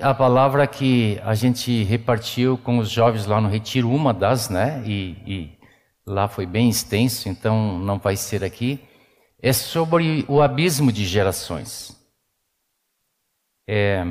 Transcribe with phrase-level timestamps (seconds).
[0.00, 4.82] A palavra que a gente repartiu com os jovens lá no Retiro, uma das, né?
[4.86, 5.58] E, e
[6.06, 8.80] lá foi bem extenso, então não vai ser aqui.
[9.42, 11.96] É sobre o abismo de gerações.
[13.68, 14.04] É,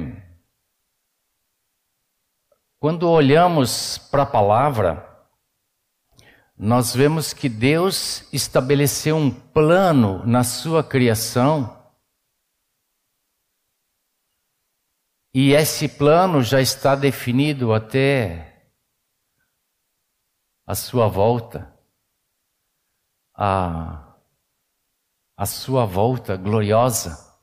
[2.79, 5.07] quando olhamos para a palavra,
[6.57, 11.76] nós vemos que Deus estabeleceu um plano na sua criação
[15.39, 18.71] E esse plano já está definido até
[20.65, 21.71] a sua volta,
[23.35, 24.15] a,
[25.37, 27.39] a sua volta gloriosa,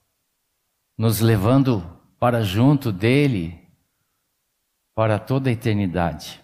[0.98, 1.82] nos levando
[2.18, 3.64] para junto dele
[4.92, 6.42] para toda a eternidade.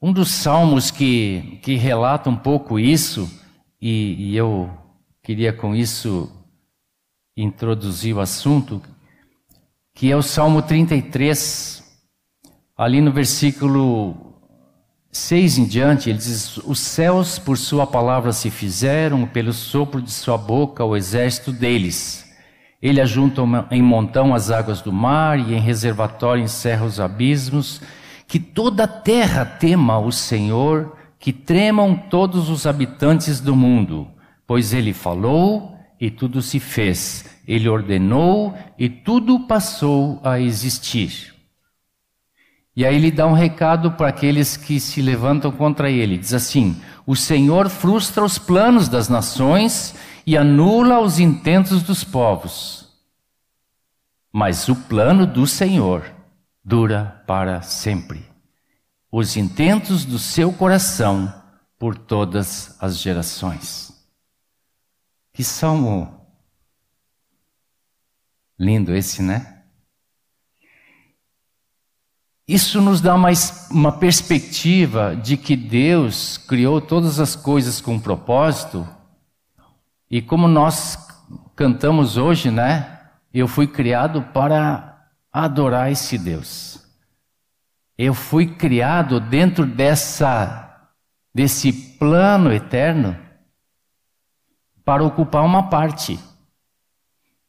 [0.00, 3.28] Um dos salmos que, que relata um pouco isso,
[3.78, 4.70] e, e eu
[5.22, 6.32] queria com isso
[7.36, 8.82] introduzir o assunto,
[10.00, 11.84] que é o Salmo 33,
[12.74, 14.34] ali no versículo
[15.12, 20.10] 6 em diante, ele diz: Os céus por sua palavra se fizeram, pelo sopro de
[20.10, 22.24] sua boca o exército deles.
[22.80, 27.82] Ele ajunta em montão as águas do mar e em reservatório encerra os abismos.
[28.26, 34.08] Que toda a terra tema o Senhor, que tremam todos os habitantes do mundo,
[34.46, 37.38] pois ele falou e tudo se fez.
[37.50, 41.34] Ele ordenou e tudo passou a existir.
[42.76, 46.16] E aí ele dá um recado para aqueles que se levantam contra ele.
[46.16, 52.88] Diz assim: O Senhor frustra os planos das nações e anula os intentos dos povos.
[54.32, 56.04] Mas o plano do Senhor
[56.64, 58.24] dura para sempre.
[59.10, 61.34] Os intentos do seu coração
[61.76, 63.92] por todas as gerações.
[65.32, 66.19] Que salmo
[68.60, 69.62] lindo esse, né?
[72.46, 78.00] Isso nos dá mais uma perspectiva de que Deus criou todas as coisas com um
[78.00, 78.86] propósito.
[80.10, 80.98] E como nós
[81.56, 83.00] cantamos hoje, né?
[83.32, 86.84] Eu fui criado para adorar esse Deus.
[87.96, 90.66] Eu fui criado dentro dessa
[91.32, 93.16] desse plano eterno
[94.84, 96.18] para ocupar uma parte.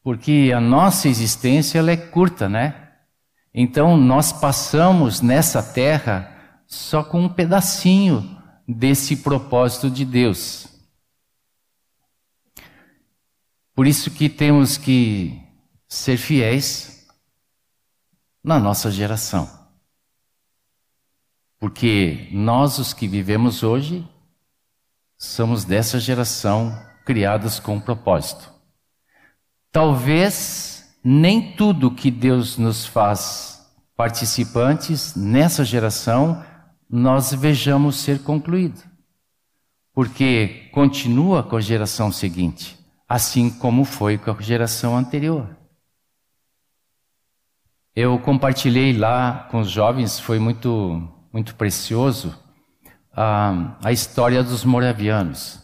[0.02, 2.90] Porque a nossa existência ela é curta, né?
[3.54, 10.66] Então nós passamos nessa terra só com um pedacinho desse propósito de Deus.
[13.74, 15.40] Por isso que temos que
[15.88, 17.06] ser fiéis
[18.42, 19.48] na nossa geração.
[21.58, 24.06] Porque nós, os que vivemos hoje,
[25.16, 28.51] somos dessa geração criadas com um propósito.
[29.72, 33.66] Talvez nem tudo que Deus nos faz
[33.96, 36.44] participantes nessa geração
[36.88, 38.82] nós vejamos ser concluído.
[39.94, 42.78] Porque continua com a geração seguinte,
[43.08, 45.56] assim como foi com a geração anterior.
[47.96, 52.38] Eu compartilhei lá com os jovens, foi muito, muito precioso,
[53.12, 55.62] a, a história dos moravianos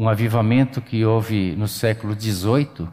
[0.00, 2.88] um avivamento que houve no século XVIII,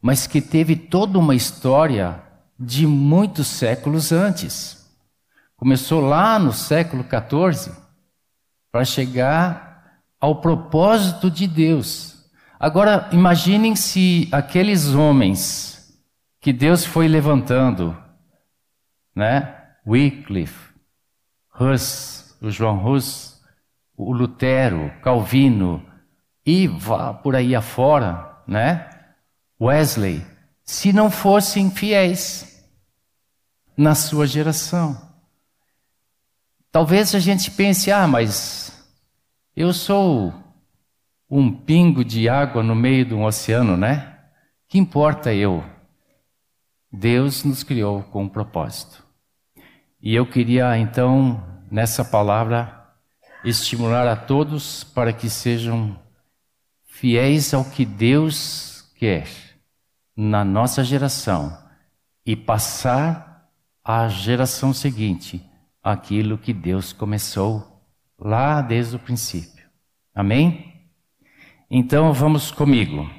[0.00, 2.22] mas que teve toda uma história
[2.58, 4.86] de muitos séculos antes.
[5.56, 7.72] Começou lá no século XIV
[8.72, 12.30] para chegar ao propósito de Deus.
[12.58, 15.98] Agora, imaginem se aqueles homens
[16.40, 17.96] que Deus foi levantando,
[19.14, 19.56] né?
[19.86, 20.74] Wycliffe,
[21.58, 23.40] Hus, o João Hus,
[23.96, 25.84] o Lutero, Calvino,
[26.44, 28.88] e vá por aí afora, né?
[29.60, 30.24] Wesley,
[30.64, 32.64] se não fossem fiéis
[33.76, 34.98] na sua geração.
[36.72, 38.72] Talvez a gente pense, ah, mas
[39.54, 40.32] eu sou
[41.28, 44.18] um pingo de água no meio de um oceano, né?
[44.66, 45.62] Que importa eu?
[46.90, 49.04] Deus nos criou com um propósito.
[50.00, 52.88] E eu queria então, nessa palavra,
[53.44, 55.98] estimular a todos para que sejam
[56.86, 59.49] fiéis ao que Deus quer
[60.22, 61.56] na nossa geração
[62.26, 63.50] e passar
[63.82, 65.42] à geração seguinte
[65.82, 67.82] aquilo que Deus começou
[68.18, 69.66] lá desde o princípio.
[70.14, 70.90] Amém?
[71.70, 73.10] Então vamos comigo.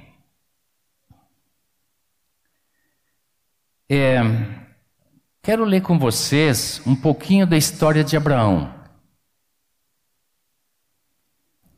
[3.90, 4.20] É,
[5.42, 8.72] quero ler com vocês um pouquinho da história de Abraão.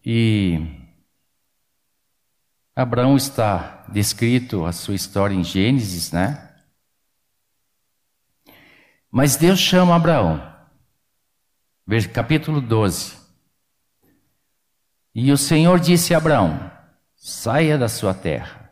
[0.06, 0.60] E
[2.76, 6.50] Abraão está descrito a sua história em Gênesis, né?
[9.10, 10.42] Mas Deus chama Abraão.
[12.12, 13.14] Capítulo 12.
[15.14, 16.72] E o Senhor disse a Abraão:
[17.16, 18.72] Saia da sua terra,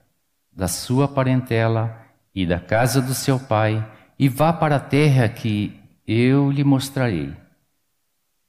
[0.52, 2.04] da sua parentela
[2.34, 3.88] e da casa do seu pai,
[4.18, 7.32] e vá para a terra que eu lhe mostrarei.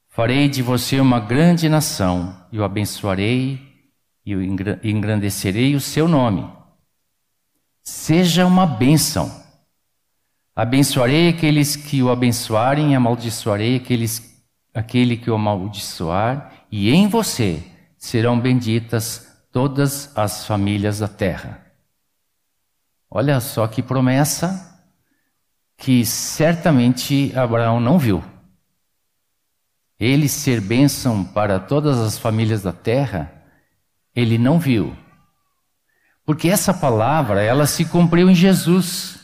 [0.09, 3.73] Farei de você uma grande nação, e o abençoarei
[4.25, 4.33] e
[4.83, 6.62] engrandecerei o seu nome.
[7.83, 9.43] Seja uma bênção.
[10.55, 14.43] Abençoarei aqueles que o abençoarem, e amaldiçoarei aqueles,
[14.73, 17.61] aquele que o amaldiçoar, e em você
[17.97, 21.61] serão benditas todas as famílias da terra.
[23.09, 24.81] Olha só que promessa
[25.77, 28.23] que certamente Abraão não viu
[30.05, 33.31] ele ser bênção para todas as famílias da terra,
[34.15, 34.95] ele não viu.
[36.25, 39.19] Porque essa palavra, ela se cumpriu em Jesus.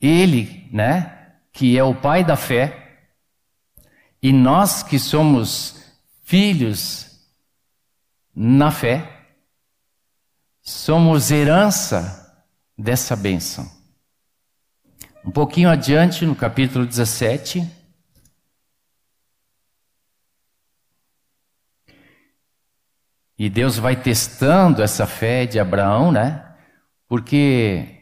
[0.00, 3.06] Ele, né, que é o pai da fé,
[4.22, 5.82] e nós que somos
[6.22, 7.20] filhos
[8.34, 9.28] na fé,
[10.60, 12.44] somos herança
[12.76, 13.70] dessa bênção.
[15.24, 17.83] Um pouquinho adiante, no capítulo 17.
[23.38, 26.54] E Deus vai testando essa fé de Abraão, né?
[27.08, 28.00] Porque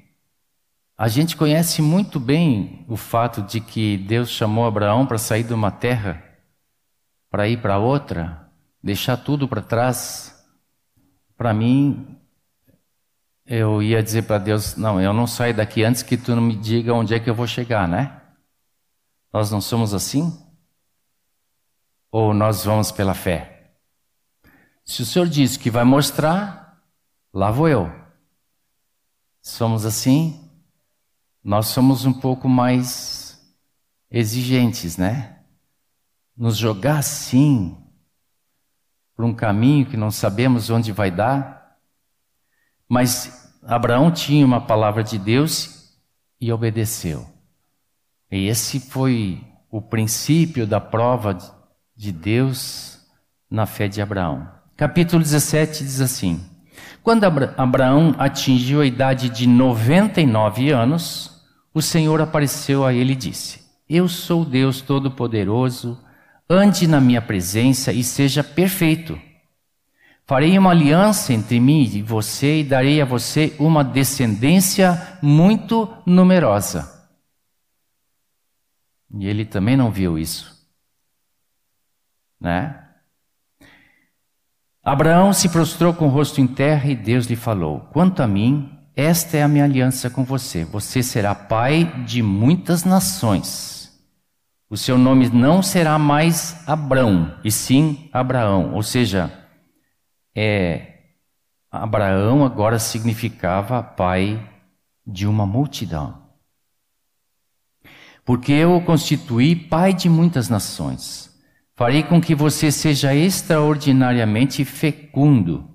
[0.96, 5.54] a gente conhece muito bem o fato de que Deus chamou Abraão para sair de
[5.54, 6.32] uma terra
[7.32, 8.46] para ir para outra,
[8.84, 10.38] deixar tudo para trás.
[11.34, 12.18] Para mim,
[13.46, 16.54] eu ia dizer para Deus: não, eu não saio daqui antes que tu não me
[16.54, 18.20] diga onde é que eu vou chegar, né?
[19.32, 20.30] Nós não somos assim?
[22.10, 23.51] Ou nós vamos pela fé?
[24.92, 26.78] Se o Senhor disse que vai mostrar,
[27.32, 27.90] lá vou eu.
[29.40, 30.50] Somos assim?
[31.42, 33.42] Nós somos um pouco mais
[34.10, 35.38] exigentes, né?
[36.36, 37.74] Nos jogar assim,
[39.16, 41.78] por um caminho que não sabemos onde vai dar.
[42.86, 45.98] Mas Abraão tinha uma palavra de Deus
[46.38, 47.26] e obedeceu.
[48.30, 51.32] E esse foi o princípio da prova
[51.96, 53.00] de Deus
[53.48, 54.60] na fé de Abraão.
[54.76, 56.40] Capítulo 17 diz assim:
[57.02, 61.42] Quando Abraão atingiu a idade de 99 anos,
[61.74, 65.98] o Senhor apareceu a ele e disse: Eu sou Deus Todo-Poderoso,
[66.48, 69.18] ande na minha presença e seja perfeito.
[70.24, 76.90] Farei uma aliança entre mim e você e darei a você uma descendência muito numerosa.
[79.14, 80.66] E ele também não viu isso.
[82.40, 82.81] Né?
[84.84, 88.68] Abraão se prostrou com o rosto em terra e Deus lhe falou: Quanto a mim,
[88.96, 90.64] esta é a minha aliança com você.
[90.64, 93.72] Você será pai de muitas nações.
[94.68, 99.30] O seu nome não será mais Abrão, e sim Abraão, ou seja,
[100.34, 100.92] é,
[101.70, 104.50] Abraão agora significava pai
[105.06, 106.22] de uma multidão.
[108.24, 111.31] Porque eu o constituí pai de muitas nações.
[111.74, 115.70] Farei com que você seja extraordinariamente fecundo.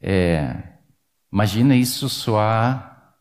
[0.00, 0.56] É,
[1.32, 3.14] imagina isso soar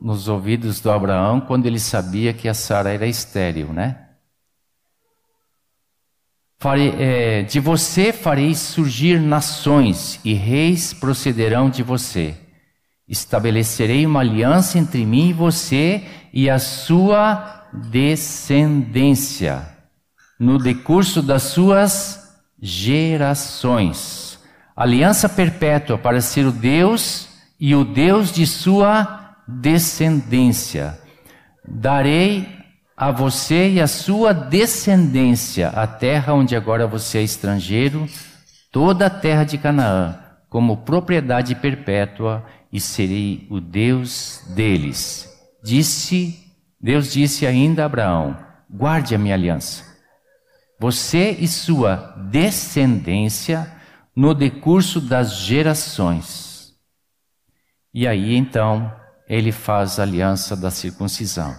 [0.00, 4.04] nos ouvidos do Abraão quando ele sabia que a Sara era estéril, né?
[6.58, 12.34] Farei, é, de você farei surgir nações, e reis procederão de você.
[13.06, 16.02] Estabelecerei uma aliança entre mim e você
[16.32, 19.73] e a sua descendência,
[20.38, 24.38] no decurso das suas gerações.
[24.76, 27.28] Aliança perpétua para ser o Deus
[27.60, 30.98] e o Deus de sua descendência.
[31.66, 32.48] Darei
[32.96, 38.08] a você e a sua descendência a terra onde agora você é estrangeiro,
[38.72, 45.28] toda a terra de Canaã, como propriedade perpétua, e serei o Deus deles.
[45.62, 46.36] Disse,
[46.80, 48.36] Deus disse ainda a Abraão:
[48.68, 49.93] guarde a minha aliança.
[50.78, 53.72] Você e sua descendência
[54.14, 56.74] no decurso das gerações.
[57.92, 58.94] E aí então
[59.28, 61.56] ele faz a aliança da circuncisão.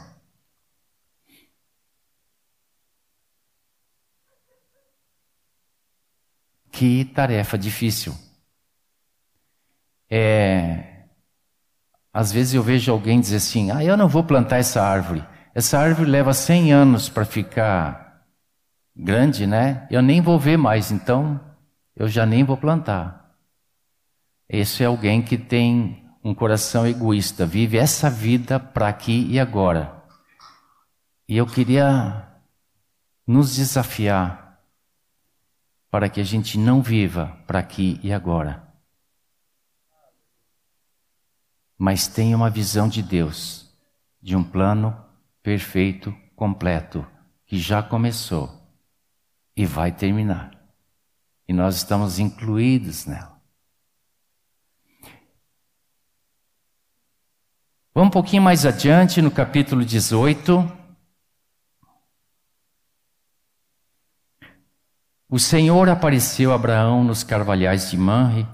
[6.71, 8.13] Que tarefa difícil.
[10.09, 11.05] É,
[12.13, 15.25] às vezes eu vejo alguém dizer assim: ah, eu não vou plantar essa árvore.
[15.53, 18.04] Essa árvore leva 100 anos para ficar
[18.95, 19.87] grande, né?
[19.91, 21.39] Eu nem vou ver mais, então
[21.95, 23.35] eu já nem vou plantar.
[24.47, 30.03] Esse é alguém que tem um coração egoísta, vive essa vida para aqui e agora.
[31.27, 32.27] E eu queria
[33.27, 34.61] nos desafiar
[35.89, 38.63] para que a gente não viva para aqui e agora,
[41.77, 43.73] mas tenha uma visão de Deus,
[44.21, 44.95] de um plano
[45.41, 47.05] perfeito, completo,
[47.45, 48.64] que já começou
[49.55, 50.51] e vai terminar.
[51.47, 53.35] E nós estamos incluídos nela.
[57.93, 60.69] Vamos um pouquinho mais adiante, no capítulo 18.
[65.29, 68.45] O Senhor apareceu a Abraão nos carvalhais de Manre,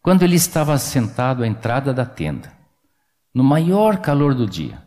[0.00, 2.52] quando ele estava sentado à entrada da tenda,
[3.32, 4.83] no maior calor do dia.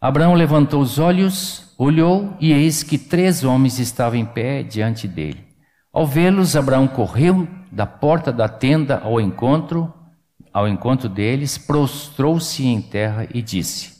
[0.00, 5.44] Abraão levantou os olhos, olhou e eis que três homens estavam em pé diante dele.
[5.92, 9.92] Ao vê-los, Abraão correu da porta da tenda ao encontro,
[10.54, 13.92] ao encontro deles, prostrou-se em terra e disse: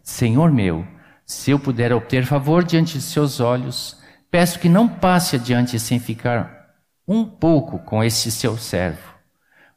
[0.00, 0.86] Senhor meu,
[1.26, 3.98] se eu puder obter favor diante de seus olhos,
[4.30, 6.68] peço que não passe adiante sem ficar
[7.06, 9.17] um pouco com este seu servo.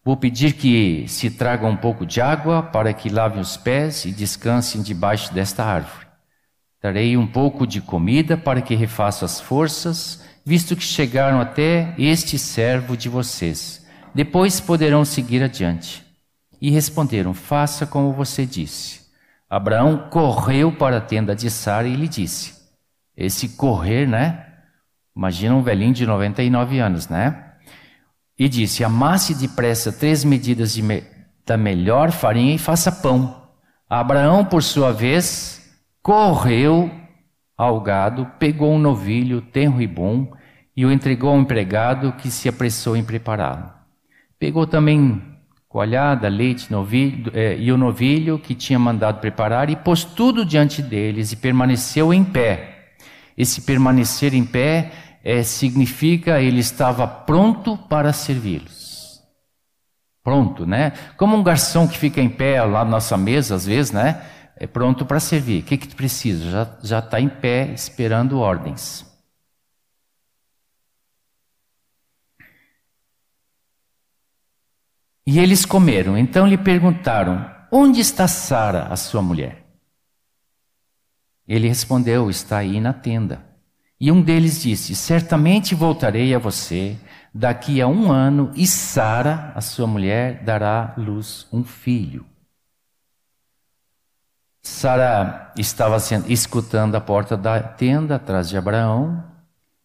[0.04, 4.12] Vou pedir que se traga um pouco de água para que lavem os pés e
[4.12, 6.08] descansem debaixo desta árvore.
[6.82, 12.40] Darei um pouco de comida para que refaça as forças, visto que chegaram até este
[12.40, 13.86] servo de vocês.
[14.14, 16.04] Depois poderão seguir adiante.
[16.60, 19.02] E responderam: Faça como você disse.
[19.48, 22.56] Abraão correu para a tenda de Sara e lhe disse:
[23.16, 24.48] Esse correr, né?
[25.16, 27.51] Imagina um velhinho de 99 anos, né?
[28.42, 31.04] E disse: Amasse depressa três medidas me
[31.46, 33.40] da melhor farinha e faça pão.
[33.88, 35.72] Abraão, por sua vez,
[36.02, 36.90] correu
[37.56, 40.32] ao gado, pegou um novilho tenro e bom
[40.76, 43.72] e o entregou ao empregado que se apressou em prepará-lo.
[44.40, 45.22] Pegou também
[45.70, 50.82] coalhada, leite novilho, eh, e o novilho que tinha mandado preparar e pôs tudo diante
[50.82, 52.90] deles e permaneceu em pé.
[53.38, 54.92] Esse permanecer em pé
[55.24, 59.22] é, significa ele estava pronto para servi-los.
[60.24, 60.92] Pronto, né?
[61.18, 64.24] Como um garçom que fica em pé lá na nossa mesa, às vezes, né?
[64.56, 65.64] É pronto para servir.
[65.64, 66.78] O que, que tu precisa?
[66.84, 69.06] Já está em pé esperando ordens.
[75.26, 76.18] E eles comeram.
[76.18, 79.66] Então lhe perguntaram: Onde está Sara, a sua mulher?
[81.48, 83.51] Ele respondeu: Está aí na tenda.
[84.02, 86.98] E um deles disse: Certamente voltarei a você
[87.32, 92.26] daqui a um ano, e Sara, a sua mulher, dará luz um filho.
[94.64, 99.24] Sara estava escutando a porta da tenda atrás de Abraão.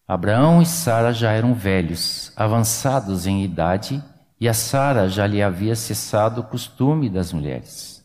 [0.07, 4.03] Abraão e Sara já eram velhos, avançados em idade,
[4.41, 8.03] e a Sara já lhe havia cessado o costume das mulheres.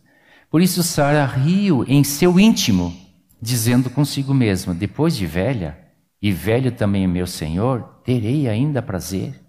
[0.50, 2.94] Por isso Sara riu em seu íntimo,
[3.40, 5.81] dizendo consigo mesma: Depois de velha,
[6.22, 9.42] e velho também é meu senhor, terei ainda prazer?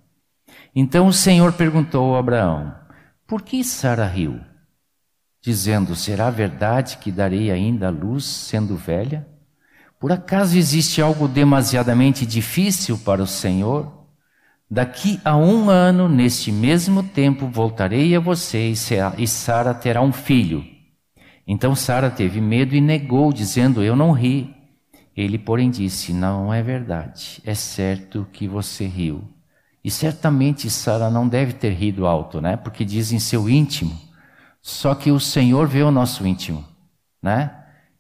[0.76, 2.74] Então o Senhor perguntou a Abraão:
[3.28, 4.40] Por que Sara riu?
[5.40, 9.28] Dizendo: Será verdade que darei ainda luz sendo velha?
[10.00, 14.04] Por acaso existe algo demasiadamente difícil para o Senhor?
[14.70, 18.74] Daqui a um ano, neste mesmo tempo, voltarei a você
[19.18, 20.66] e Sara terá um filho.
[21.46, 24.63] Então Sara teve medo e negou, dizendo: Eu não ri.
[25.16, 29.24] Ele, porém, disse: Não é verdade, é certo que você riu.
[29.84, 32.56] E certamente Sara não deve ter rido alto, né?
[32.56, 34.00] Porque diz em seu íntimo.
[34.62, 36.64] Só que o Senhor vê o nosso íntimo,
[37.22, 37.54] né?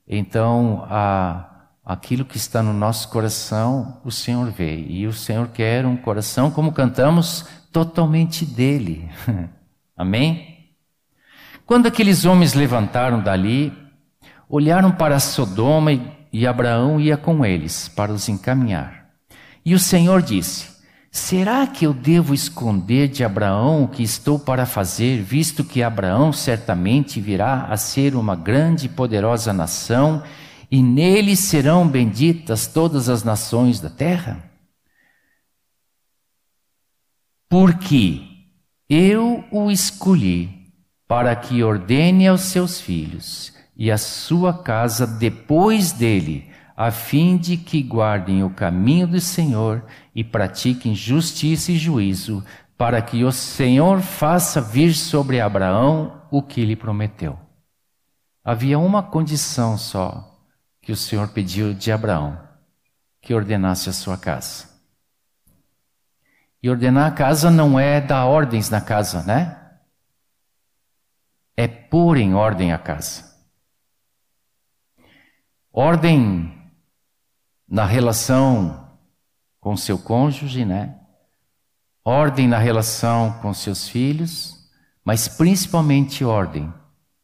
[0.07, 4.77] Então, a, aquilo que está no nosso coração, o Senhor vê.
[4.77, 9.09] E o Senhor quer um coração, como cantamos, totalmente dele.
[9.95, 10.69] Amém?
[11.65, 13.73] Quando aqueles homens levantaram dali,
[14.49, 19.09] olharam para Sodoma e e Abraão ia com eles para os encaminhar.
[19.63, 20.67] E o Senhor disse:
[21.11, 26.33] Será que eu devo esconder de Abraão o que estou para fazer, visto que Abraão
[26.33, 30.23] certamente virá a ser uma grande e poderosa nação,
[30.71, 34.43] e nele serão benditas todas as nações da terra?
[37.47, 38.23] Porque
[38.89, 40.49] eu o escolhi
[41.07, 47.57] para que ordene aos seus filhos e a sua casa depois dele, a fim de
[47.57, 52.43] que guardem o caminho do Senhor e pratiquem justiça e juízo,
[52.77, 57.39] para que o Senhor faça vir sobre Abraão o que lhe prometeu.
[58.43, 60.37] Havia uma condição só
[60.81, 62.37] que o Senhor pediu de Abraão:
[63.21, 64.69] que ordenasse a sua casa.
[66.61, 69.59] E ordenar a casa não é dar ordens na casa, né?
[71.55, 73.32] é pôr em ordem a casa.
[75.75, 76.55] Ordem
[77.67, 78.95] na relação
[79.59, 80.99] com seu cônjuge, né?
[82.05, 84.69] Ordem na relação com seus filhos,
[85.03, 86.71] mas principalmente ordem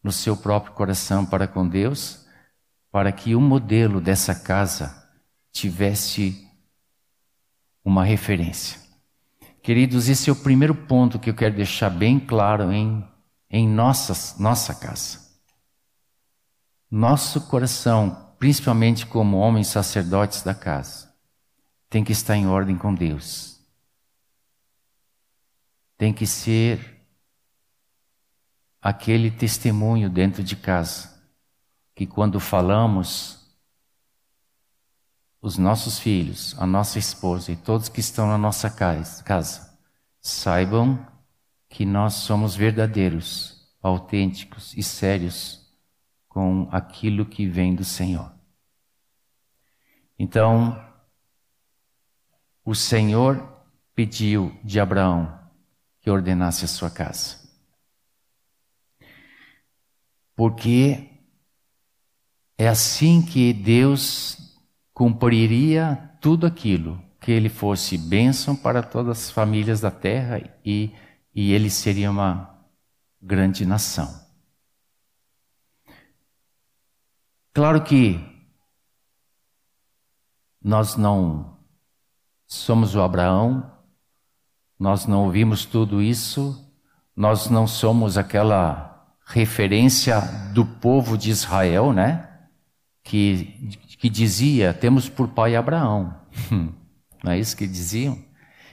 [0.03, 2.25] no seu próprio coração para com Deus,
[2.91, 5.07] para que o modelo dessa casa
[5.51, 6.49] tivesse
[7.85, 8.79] uma referência.
[9.61, 13.07] Queridos, esse é o primeiro ponto que eu quero deixar bem claro em,
[13.47, 15.19] em nossa, nossa casa.
[16.89, 21.13] Nosso coração, principalmente como homens sacerdotes da casa,
[21.89, 23.59] tem que estar em ordem com Deus.
[25.97, 27.05] Tem que ser
[28.81, 31.21] aquele testemunho dentro de casa,
[31.93, 33.37] que quando falamos,
[35.41, 39.77] os nossos filhos, a nossa esposa e todos que estão na nossa casa
[40.21, 41.05] saibam
[41.67, 45.68] que nós somos verdadeiros, autênticos e sérios
[46.39, 48.31] com aquilo que vem do Senhor.
[50.17, 50.81] Então,
[52.63, 53.45] o Senhor
[53.93, 55.37] pediu de Abraão
[55.99, 57.35] que ordenasse a sua casa.
[60.33, 61.09] Porque
[62.57, 64.57] é assim que Deus
[64.93, 70.89] cumpriria tudo aquilo, que ele fosse bênção para todas as famílias da terra e,
[71.35, 72.57] e ele seria uma
[73.21, 74.28] grande nação.
[77.59, 78.17] Claro que
[80.63, 81.57] nós não
[82.47, 83.69] somos o Abraão,
[84.79, 86.57] nós não ouvimos tudo isso,
[87.13, 90.21] nós não somos aquela referência
[90.53, 92.29] do povo de Israel, né?
[93.03, 96.15] Que que dizia: temos por pai Abraão.
[97.21, 98.17] Não é isso que diziam?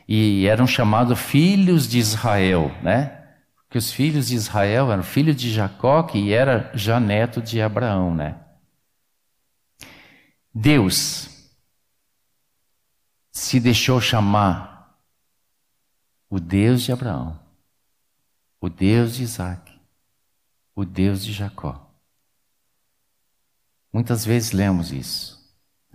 [0.07, 3.21] E eram chamados filhos de Israel, né?
[3.57, 8.15] Porque os filhos de Israel eram filhos de Jacó, que era já neto de Abraão,
[8.15, 8.46] né?
[10.59, 11.29] Deus
[13.31, 14.99] se deixou chamar
[16.31, 17.39] o Deus de Abraão,
[18.59, 19.79] o Deus de Isaac,
[20.75, 21.87] o Deus de Jacó.
[23.93, 25.39] Muitas vezes lemos isso.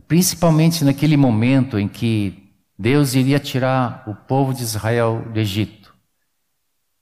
[0.07, 5.91] Principalmente naquele momento em que Deus iria tirar o povo de Israel do Egito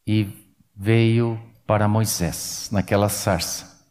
[0.07, 0.29] e
[0.73, 3.85] veio para Moisés naquela sarça.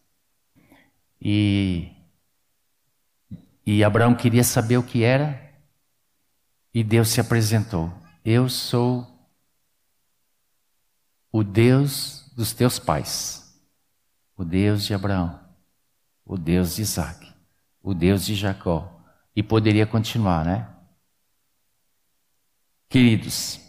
[1.20, 1.97] E,
[3.72, 5.52] e Abraão queria saber o que era,
[6.72, 7.92] e Deus se apresentou:
[8.24, 9.06] Eu sou
[11.32, 13.60] o Deus dos teus pais,
[14.36, 15.48] o Deus de Abraão
[16.28, 17.34] o Deus de Isaac,
[17.82, 18.94] o Deus de Jacó.
[19.34, 20.68] E poderia continuar, né?
[22.88, 23.60] Queridos,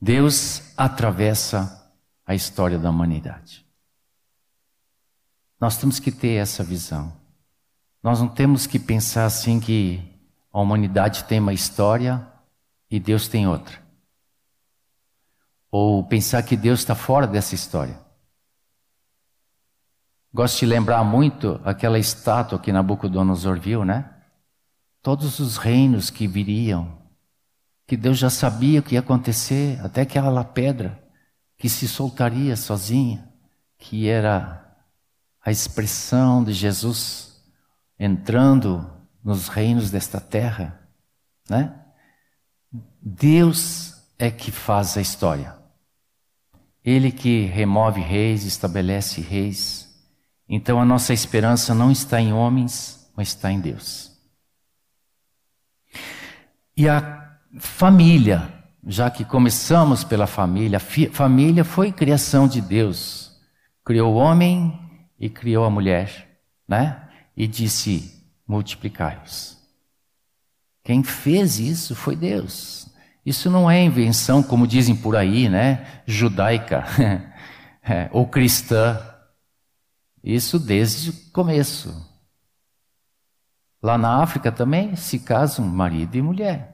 [0.00, 1.92] Deus atravessa
[2.26, 3.64] a história da humanidade.
[5.60, 7.16] Nós temos que ter essa visão.
[8.02, 10.02] Nós não temos que pensar assim que
[10.52, 12.26] a humanidade tem uma história
[12.90, 13.80] e Deus tem outra.
[15.70, 17.98] Ou pensar que Deus está fora dessa história.
[20.34, 24.10] Gosto de lembrar muito aquela estátua que Nabucodonosor viu, né?
[25.00, 26.98] Todos os reinos que viriam,
[27.86, 31.02] que Deus já sabia o que ia acontecer, até aquela pedra
[31.56, 33.28] que se soltaria sozinha,
[33.78, 34.76] que era
[35.44, 37.31] a expressão de Jesus
[38.04, 38.90] entrando
[39.22, 40.80] nos reinos desta terra,
[41.48, 41.72] né?
[43.00, 45.54] Deus é que faz a história.
[46.84, 49.88] Ele que remove reis, estabelece reis.
[50.48, 54.10] Então a nossa esperança não está em homens, mas está em Deus.
[56.76, 58.52] E a família,
[58.84, 63.40] já que começamos pela família, a família foi criação de Deus.
[63.84, 64.76] Criou o homem
[65.20, 67.08] e criou a mulher, né?
[67.36, 69.58] E disse: multiplicai-os.
[70.84, 72.88] Quem fez isso foi Deus.
[73.24, 76.02] Isso não é invenção, como dizem por aí, né?
[76.06, 76.84] Judaica
[77.82, 79.00] é, ou cristã.
[80.22, 82.10] Isso desde o começo.
[83.80, 86.72] Lá na África também se casam marido e mulher.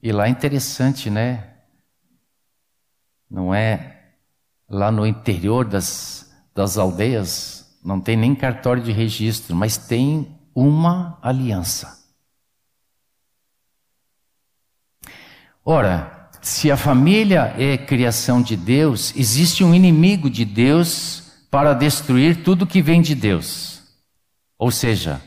[0.00, 1.56] E lá é interessante, né?
[3.28, 4.14] Não é
[4.68, 6.27] lá no interior das,
[6.58, 12.04] das aldeias, não tem nem cartório de registro, mas tem uma aliança.
[15.64, 22.42] Ora, se a família é criação de Deus, existe um inimigo de Deus para destruir
[22.42, 23.80] tudo que vem de Deus.
[24.58, 25.22] Ou seja,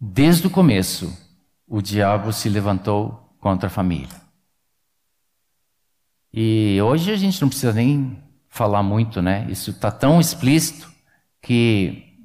[0.00, 1.16] desde o começo,
[1.64, 4.20] o diabo se levantou contra a família.
[6.34, 8.25] E hoje a gente não precisa nem
[8.56, 9.46] falar muito, né?
[9.50, 10.90] Isso está tão explícito
[11.42, 12.18] que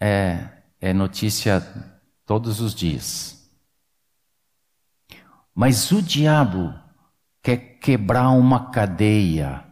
[0.00, 0.48] é,
[0.80, 1.64] é notícia
[2.26, 3.48] todos os dias.
[5.54, 6.74] Mas o diabo
[7.40, 9.64] quer quebrar uma cadeia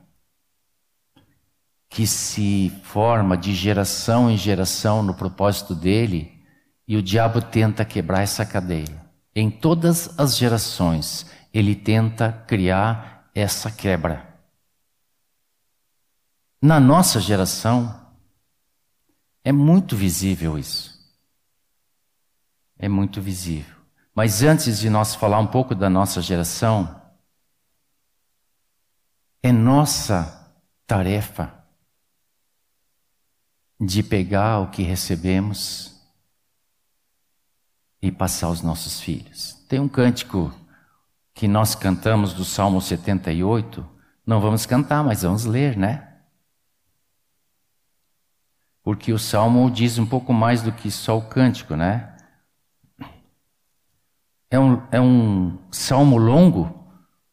[1.90, 6.32] que se forma de geração em geração no propósito dele,
[6.86, 9.04] e o diabo tenta quebrar essa cadeia.
[9.34, 14.33] Em todas as gerações, ele tenta criar essa quebra.
[16.64, 17.94] Na nossa geração,
[19.44, 20.98] é muito visível isso.
[22.78, 23.76] É muito visível.
[24.14, 27.02] Mas antes de nós falar um pouco da nossa geração,
[29.42, 30.50] é nossa
[30.86, 31.52] tarefa
[33.78, 36.00] de pegar o que recebemos
[38.00, 39.52] e passar aos nossos filhos.
[39.68, 40.50] Tem um cântico
[41.34, 43.86] que nós cantamos do Salmo 78,
[44.26, 46.13] não vamos cantar, mas vamos ler, né?
[48.84, 52.14] Porque o salmo diz um pouco mais do que só o cântico, né?
[54.50, 56.86] É um, é um salmo longo,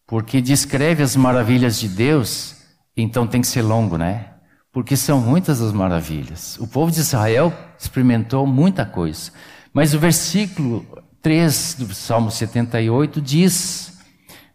[0.08, 2.56] porque descreve as maravilhas de Deus,
[2.96, 4.34] então tem que ser longo, né?
[4.72, 6.58] Porque são muitas as maravilhas.
[6.58, 9.32] O povo de Israel experimentou muita coisa.
[9.74, 10.86] Mas o versículo
[11.22, 14.00] 3 do Salmo 78 diz: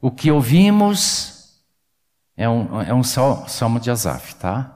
[0.01, 1.63] O que ouvimos
[2.35, 4.76] é um, é um salmo de Asaf, tá?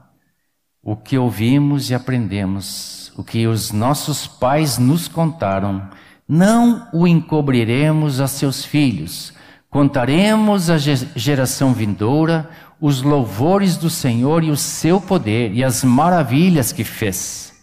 [0.83, 5.89] O que ouvimos e aprendemos, o que os nossos pais nos contaram,
[6.27, 9.33] não o encobriremos a seus filhos
[9.71, 16.73] Contaremos à geração vindoura os louvores do Senhor e o seu poder e as maravilhas
[16.73, 17.53] que fez.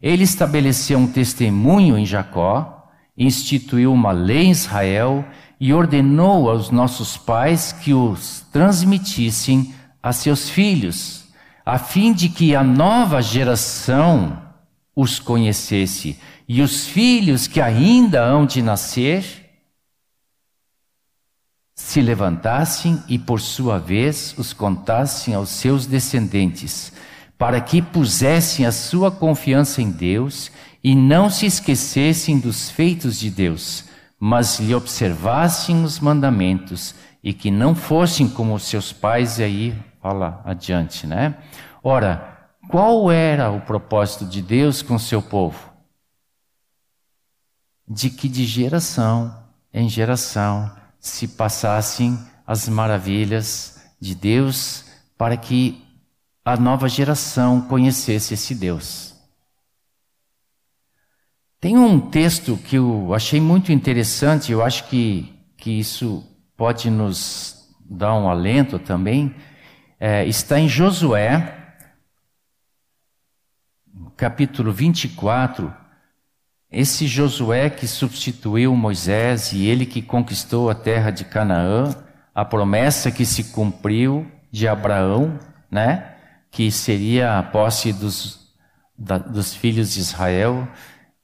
[0.00, 5.22] Ele estabeleceu um testemunho em Jacó, instituiu uma lei em Israel
[5.60, 11.23] e ordenou aos nossos pais que os transmitissem a seus filhos,
[11.64, 14.42] a fim de que a nova geração
[14.94, 19.44] os conhecesse e os filhos que ainda hão de nascer
[21.74, 26.92] se levantassem e, por sua vez, os contassem aos seus descendentes,
[27.36, 33.30] para que pusessem a sua confiança em Deus e não se esquecessem dos feitos de
[33.30, 33.86] Deus,
[34.20, 39.74] mas lhe observassem os mandamentos e que não fossem como seus pais, aí
[40.04, 41.34] fala adiante, né?
[41.82, 45.72] Ora, qual era o propósito de Deus com seu povo?
[47.88, 49.34] De que de geração
[49.72, 54.84] em geração se passassem as maravilhas de Deus
[55.16, 55.82] para que
[56.44, 59.14] a nova geração conhecesse esse Deus.
[61.58, 66.22] Tem um texto que eu achei muito interessante, eu acho que, que isso
[66.58, 69.34] pode nos dar um alento também.
[69.98, 71.54] É, está em Josué,
[74.16, 75.72] capítulo 24,
[76.70, 81.94] esse Josué que substituiu Moisés e ele que conquistou a terra de Canaã,
[82.34, 85.38] a promessa que se cumpriu de Abraão,
[85.70, 86.16] né?
[86.50, 88.52] Que seria a posse dos,
[88.98, 90.66] da, dos filhos de Israel.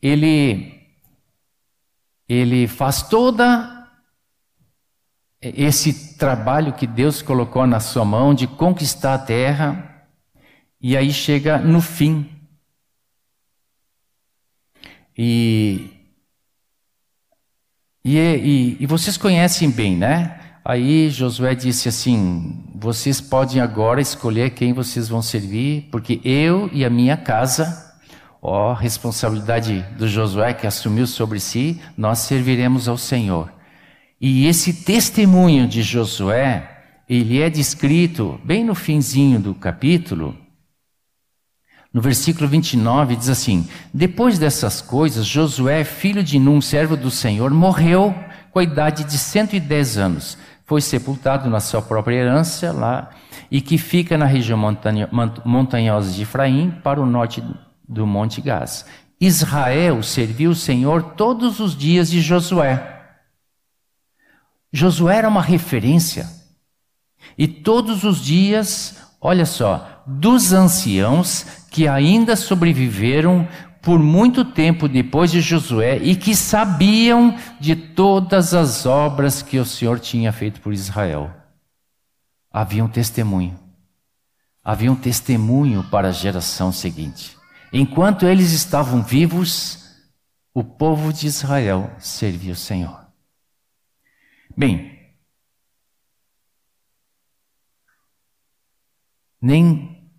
[0.01, 0.81] Ele,
[2.29, 3.80] ele faz toda
[5.43, 10.07] esse trabalho que Deus colocou na sua mão de conquistar a terra,
[10.81, 12.41] e aí chega no fim
[15.23, 15.91] e,
[18.03, 20.41] e, e, e vocês conhecem bem, né?
[20.65, 26.87] Aí Josué disse assim: Vocês podem agora escolher quem vocês vão servir, porque eu e
[26.87, 27.95] a minha casa,
[28.41, 33.53] ó, responsabilidade do Josué que assumiu sobre si, nós serviremos ao Senhor.
[34.21, 40.37] E esse testemunho de Josué, ele é descrito bem no finzinho do capítulo,
[41.93, 47.51] no versículo 29 diz assim: Depois dessas coisas, Josué, filho de Num, servo do Senhor,
[47.51, 48.15] morreu
[48.53, 50.39] com a idade de 110 anos.
[50.65, 53.11] Foi sepultado na sua própria herança lá,
[53.51, 54.57] e que fica na região
[55.45, 57.43] montanhosa de Efraim, para o norte
[57.89, 58.87] do Monte Gás.
[59.21, 63.00] Israel serviu o Senhor todos os dias de Josué.
[64.73, 66.29] Josué era uma referência.
[67.37, 73.49] E todos os dias, olha só, dos anciãos que ainda sobreviveram
[73.83, 79.65] por muito tempo depois de Josué e que sabiam de todas as obras que o
[79.65, 81.31] Senhor tinha feito por Israel.
[82.53, 83.59] Havia um testemunho.
[84.63, 87.37] Havia um testemunho para a geração seguinte.
[87.73, 89.79] Enquanto eles estavam vivos,
[90.53, 93.00] o povo de Israel servia o Senhor.
[94.61, 94.91] Bem,
[99.41, 100.13] Nem,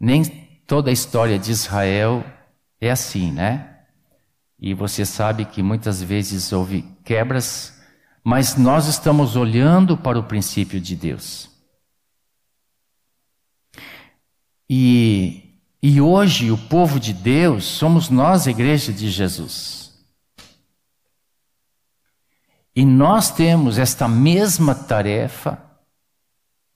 [0.00, 0.24] nem
[0.66, 2.24] toda a história de Israel
[2.80, 3.84] é assim, né?
[4.58, 7.80] E você sabe que muitas vezes houve quebras,
[8.24, 11.48] mas nós estamos olhando para o princípio de Deus.
[14.68, 19.83] E, e hoje o povo de Deus somos nós, a igreja de Jesus.
[22.74, 25.62] E nós temos esta mesma tarefa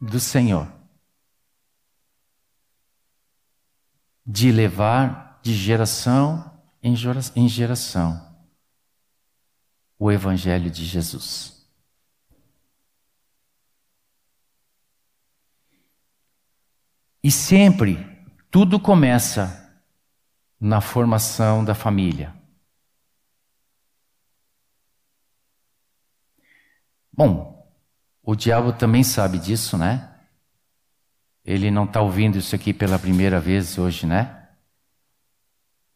[0.01, 0.71] do Senhor
[4.25, 8.29] de levar de geração em geração
[9.99, 11.67] o Evangelho de Jesus.
[17.23, 17.99] E sempre
[18.51, 19.69] tudo começa
[20.61, 22.38] na formação da família.
[27.19, 27.69] Bom,
[28.23, 30.09] o diabo também sabe disso, né?
[31.45, 34.51] Ele não está ouvindo isso aqui pela primeira vez hoje, né?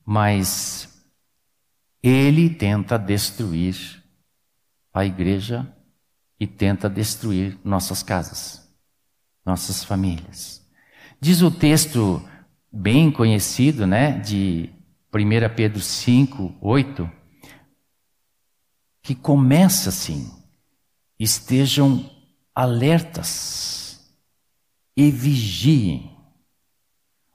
[0.05, 1.07] Mas
[2.03, 4.03] ele tenta destruir
[4.93, 5.73] a igreja
[6.41, 8.69] e tenta destruir nossas casas,
[9.47, 10.69] nossas famílias.
[11.21, 12.21] Diz o texto
[12.73, 14.71] bem conhecido, né, de
[15.15, 17.09] 1 Pedro 5, 8,
[19.01, 20.42] que começa assim:
[21.23, 22.11] estejam
[22.55, 24.13] alertas
[24.97, 26.17] e vigiem.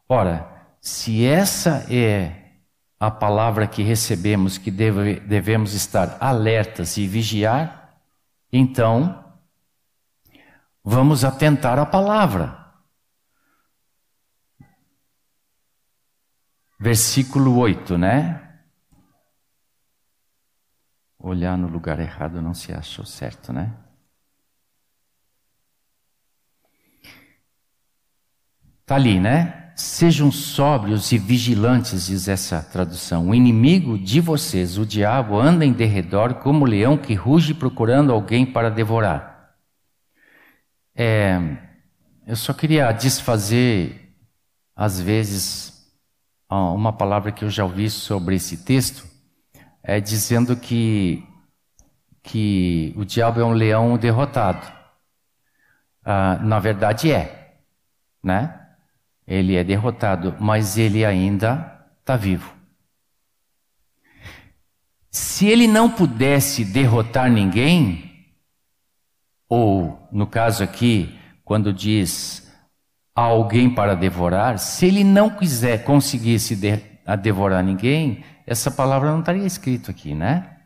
[0.09, 2.51] Ora, se essa é
[2.99, 8.01] a palavra que recebemos, que deve, devemos estar alertas e vigiar,
[8.51, 9.23] então
[10.83, 12.57] vamos atentar à palavra.
[16.79, 18.46] Versículo 8, né?
[21.27, 23.73] Olhar no lugar errado não se achou certo, né?
[28.85, 29.73] Tá ali, né?
[29.75, 33.27] Sejam sóbrios e vigilantes, diz essa tradução.
[33.27, 38.13] O inimigo de vocês, o diabo, anda em derredor como um leão que ruge procurando
[38.13, 39.53] alguém para devorar.
[40.95, 41.37] É,
[42.25, 44.15] eu só queria desfazer,
[44.73, 45.93] às vezes,
[46.49, 49.16] uma palavra que eu já ouvi sobre esse texto,
[49.87, 51.23] é dizendo que,
[52.21, 54.69] que o diabo é um leão derrotado.
[56.03, 57.55] Ah, na verdade é,
[58.21, 58.67] né?
[59.25, 62.53] Ele é derrotado, mas ele ainda está vivo.
[65.09, 68.27] Se ele não pudesse derrotar ninguém,
[69.47, 72.53] ou no caso aqui, quando diz
[73.15, 76.75] alguém para devorar, se ele não quiser conseguisse de,
[77.07, 80.57] a devorar ninguém, essa palavra não estaria escrito aqui, né?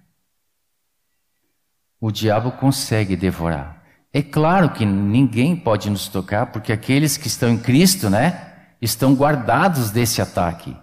[1.99, 3.85] O diabo consegue devorar.
[4.11, 9.13] É claro que ninguém pode nos tocar, porque aqueles que estão em Cristo, né, estão
[9.13, 10.75] guardados desse ataque.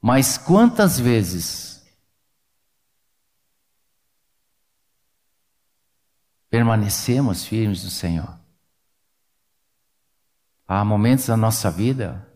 [0.00, 1.84] Mas quantas vezes
[6.48, 8.38] permanecemos firmes no Senhor?
[10.68, 12.26] Há momentos da nossa vida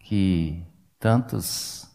[0.00, 0.66] que
[1.00, 1.90] tantos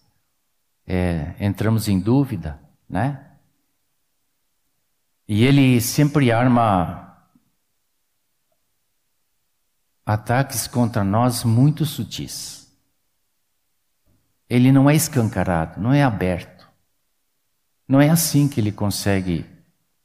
[0.88, 3.38] é, entramos em dúvida, né?
[5.28, 7.06] E ele sempre arma
[10.06, 12.66] ataques contra nós muito sutis.
[14.50, 16.68] Ele não é escancarado, não é aberto.
[17.88, 19.46] Não é assim que ele consegue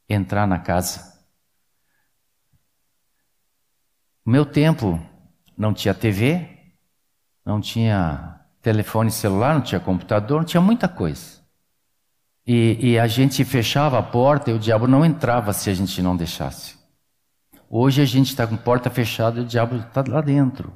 [0.07, 1.19] entrar na casa.
[4.25, 4.99] O meu tempo
[5.57, 6.73] não tinha TV,
[7.45, 11.41] não tinha telefone celular, não tinha computador, não tinha muita coisa.
[12.45, 16.01] E, e, a gente fechava a porta e o diabo não entrava se a gente
[16.01, 16.75] não deixasse.
[17.69, 20.73] Hoje a gente está com porta fechada e o diabo está lá dentro.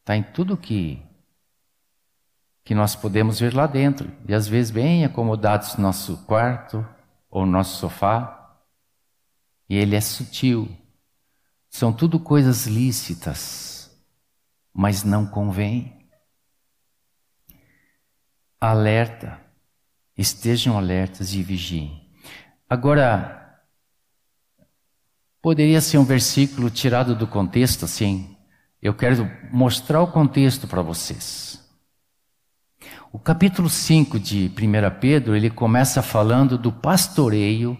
[0.00, 1.00] Está em tudo que,
[2.64, 4.10] que nós podemos ver lá dentro.
[4.26, 6.84] E às vezes bem acomodados no nosso quarto
[7.30, 8.56] ou no nosso sofá.
[9.68, 10.68] E ele é sutil.
[11.68, 13.90] São tudo coisas lícitas,
[14.74, 16.01] mas não convém.
[18.64, 19.40] Alerta,
[20.16, 22.08] estejam alertas e vigiem.
[22.70, 23.60] Agora,
[25.40, 28.36] poderia ser um versículo tirado do contexto assim.
[28.80, 31.60] Eu quero mostrar o contexto para vocês.
[33.12, 37.76] O capítulo 5 de 1 Pedro, ele começa falando do pastoreio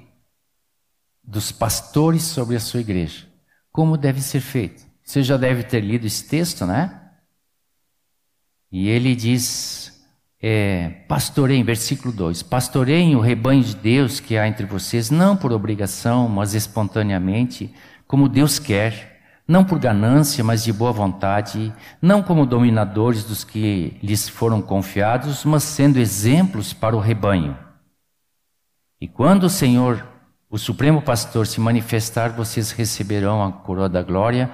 [1.23, 3.33] dos pastores sobre a sua igreja
[3.73, 4.87] como deve ser feito.
[5.03, 7.11] Você já deve ter lido esse texto, né?
[8.71, 9.92] E ele diz,
[10.43, 10.93] é,
[11.65, 16.55] versículo 2: Pastoreiem o rebanho de Deus que há entre vocês, não por obrigação, mas
[16.55, 17.73] espontaneamente,
[18.09, 23.97] como Deus quer, não por ganância, mas de boa vontade, não como dominadores dos que
[24.03, 27.57] lhes foram confiados, mas sendo exemplos para o rebanho.
[29.01, 30.05] E quando o Senhor,
[30.51, 34.51] o Supremo Pastor, se manifestar, vocês receberão a coroa da glória,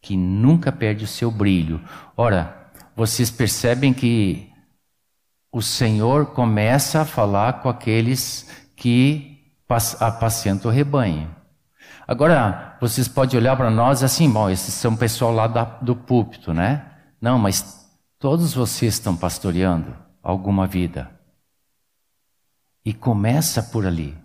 [0.00, 1.80] que nunca perde o seu brilho.
[2.16, 4.52] Ora, vocês percebem que
[5.52, 9.52] o Senhor começa a falar com aqueles que
[10.00, 11.34] apacentam o rebanho.
[12.06, 15.96] Agora, vocês podem olhar para nós assim, bom, esses são o pessoal lá da, do
[15.96, 16.86] púlpito, né?
[17.20, 21.10] Não, mas todos vocês estão pastoreando alguma vida.
[22.84, 24.16] E começa por ali.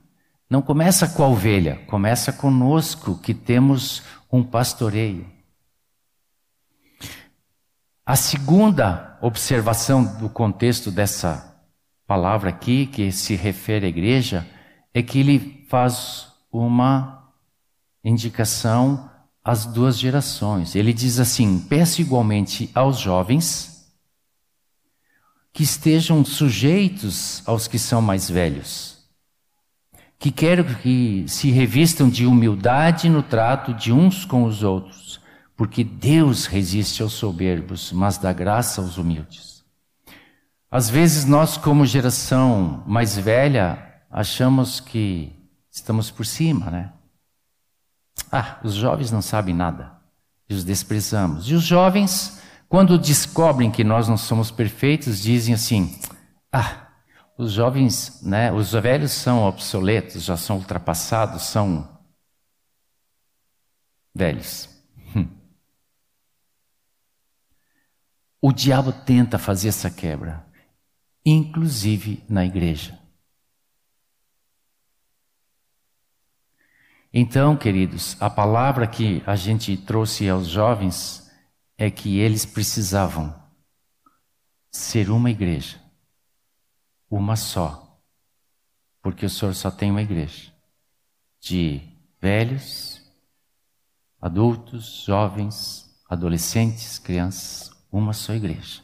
[0.50, 5.31] Não começa com a ovelha, começa conosco que temos um pastoreio.
[8.12, 11.56] A segunda observação do contexto dessa
[12.06, 14.46] palavra aqui, que se refere à igreja,
[14.94, 17.32] é que ele faz uma
[18.04, 19.10] indicação
[19.42, 20.76] às duas gerações.
[20.76, 23.90] Ele diz assim: peço igualmente aos jovens
[25.54, 29.06] que estejam sujeitos aos que são mais velhos,
[30.20, 35.21] que quero que se revistam de humildade no trato de uns com os outros,
[35.62, 39.64] porque Deus resiste aos soberbos, mas dá graça aos humildes.
[40.72, 45.32] Às vezes nós, como geração mais velha, achamos que
[45.70, 46.92] estamos por cima, né?
[48.32, 49.92] Ah, os jovens não sabem nada.
[50.50, 51.48] E os desprezamos.
[51.48, 55.96] E os jovens, quando descobrem que nós não somos perfeitos, dizem assim:
[56.52, 56.88] Ah,
[57.38, 61.88] os jovens, né, os velhos são obsoletos, já são ultrapassados, são
[64.16, 64.71] velhos.
[68.42, 70.44] O diabo tenta fazer essa quebra,
[71.24, 73.00] inclusive na igreja.
[77.14, 81.30] Então, queridos, a palavra que a gente trouxe aos jovens
[81.78, 83.40] é que eles precisavam
[84.72, 85.80] ser uma igreja,
[87.10, 88.02] uma só,
[89.02, 90.52] porque o Senhor só tem uma igreja
[91.40, 91.82] de
[92.20, 93.02] velhos,
[94.22, 98.82] adultos, jovens, adolescentes, crianças, uma só igreja.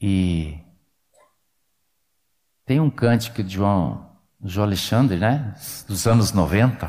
[0.00, 0.58] E
[2.64, 4.08] tem um cântico de João
[4.44, 5.54] João Alexandre, né,
[5.88, 6.88] dos anos 90,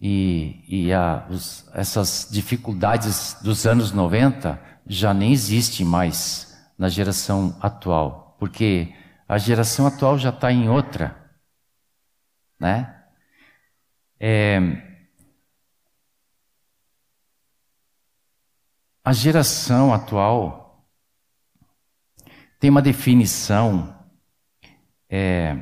[0.00, 7.56] e, e a, os, essas dificuldades dos anos 90 já nem existem mais na geração
[7.60, 8.94] atual, porque
[9.28, 11.16] a geração atual já está em outra,
[12.58, 12.96] né?
[14.20, 14.60] É,
[19.04, 20.86] a geração atual
[22.60, 23.92] tem uma definição
[25.08, 25.56] é,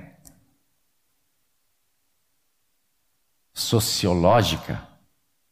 [3.55, 4.87] sociológica,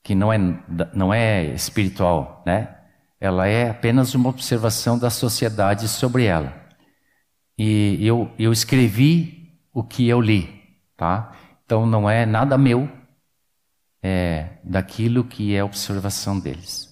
[0.02, 0.38] que não é,
[0.92, 2.76] não é espiritual, né?
[3.20, 6.54] Ela é apenas uma observação da sociedade sobre ela.
[7.56, 11.32] E eu, eu escrevi o que eu li, tá?
[11.64, 12.88] Então não é nada meu,
[14.02, 16.87] é daquilo que é observação deles.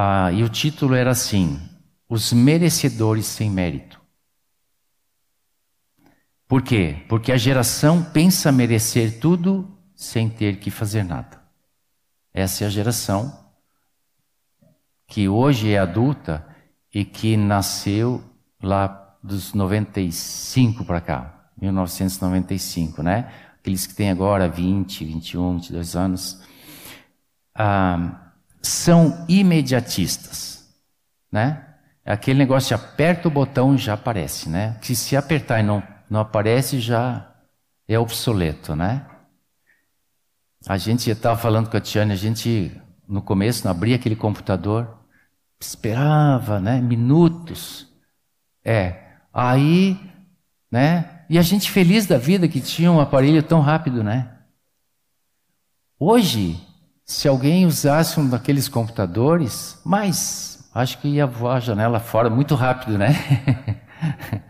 [0.00, 1.60] Ah, e o título era assim:
[2.08, 4.00] Os Merecedores Sem Mérito.
[6.46, 7.04] Por quê?
[7.08, 11.42] Porque a geração pensa merecer tudo sem ter que fazer nada.
[12.32, 13.36] Essa é a geração
[15.04, 16.46] que hoje é adulta
[16.94, 18.22] e que nasceu
[18.62, 23.32] lá dos 95 para cá, 1995, né?
[23.58, 26.40] Aqueles que têm agora 20, 21, 22 anos,
[27.52, 28.27] ah,
[28.62, 30.68] são imediatistas,
[31.30, 31.64] né?
[32.04, 34.78] Aquele negócio de aperta o botão já aparece, né?
[34.80, 37.34] Que se apertar e não, não aparece já
[37.86, 39.06] é obsoleto, né?
[40.66, 42.72] A gente estava falando com a Tiane, a gente
[43.06, 44.98] no começo não abria aquele computador,
[45.60, 47.88] esperava, né, minutos.
[48.64, 49.98] É, aí,
[50.70, 54.34] né, e a gente feliz da vida que tinha um aparelho tão rápido, né?
[55.98, 56.60] Hoje,
[57.08, 62.54] se alguém usasse um daqueles computadores, mas acho que ia voar a janela fora muito
[62.54, 63.14] rápido, né?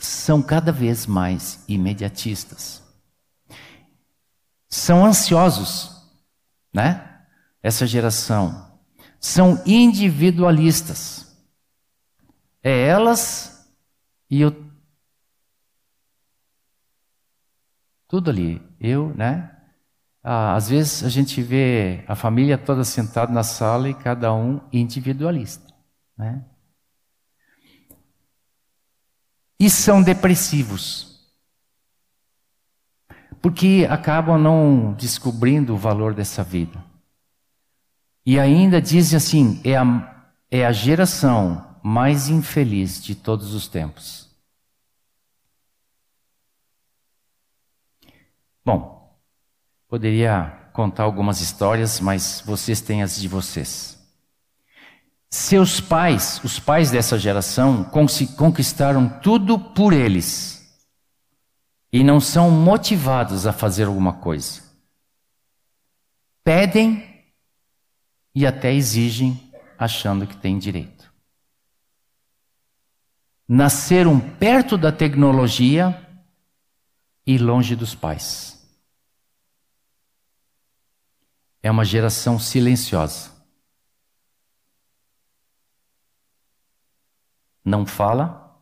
[0.00, 2.88] São cada vez mais imediatistas
[4.68, 5.90] são ansiosos,
[6.72, 7.24] né?
[7.62, 8.78] Essa geração
[9.18, 11.36] são individualistas.
[12.62, 13.68] É elas
[14.30, 14.68] e eu
[18.06, 19.57] tudo ali, eu, né?
[20.30, 24.60] Ah, às vezes a gente vê a família toda sentada na sala e cada um
[24.70, 25.72] individualista,
[26.18, 26.44] né?
[29.58, 31.08] E são depressivos.
[33.40, 36.84] porque acabam não descobrindo o valor dessa vida.
[38.26, 44.28] E ainda dizem assim: é a, é a geração mais infeliz de todos os tempos.
[48.62, 48.97] Bom,
[49.88, 53.98] poderia contar algumas histórias, mas vocês têm as de vocês.
[55.30, 60.58] Seus pais, os pais dessa geração, conquistaram tudo por eles
[61.92, 64.62] e não são motivados a fazer alguma coisa.
[66.44, 67.04] Pedem
[68.34, 71.12] e até exigem, achando que têm direito.
[73.46, 76.06] Nasceram perto da tecnologia
[77.26, 78.57] e longe dos pais.
[81.62, 83.38] É uma geração silenciosa.
[87.68, 88.60] não fala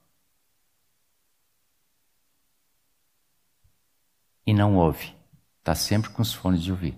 [4.44, 5.14] e não ouve.
[5.58, 6.96] Está sempre com os fones de ouvir.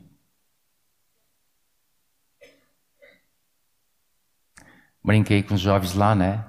[5.03, 6.45] Brinquei com os jovens lá, né?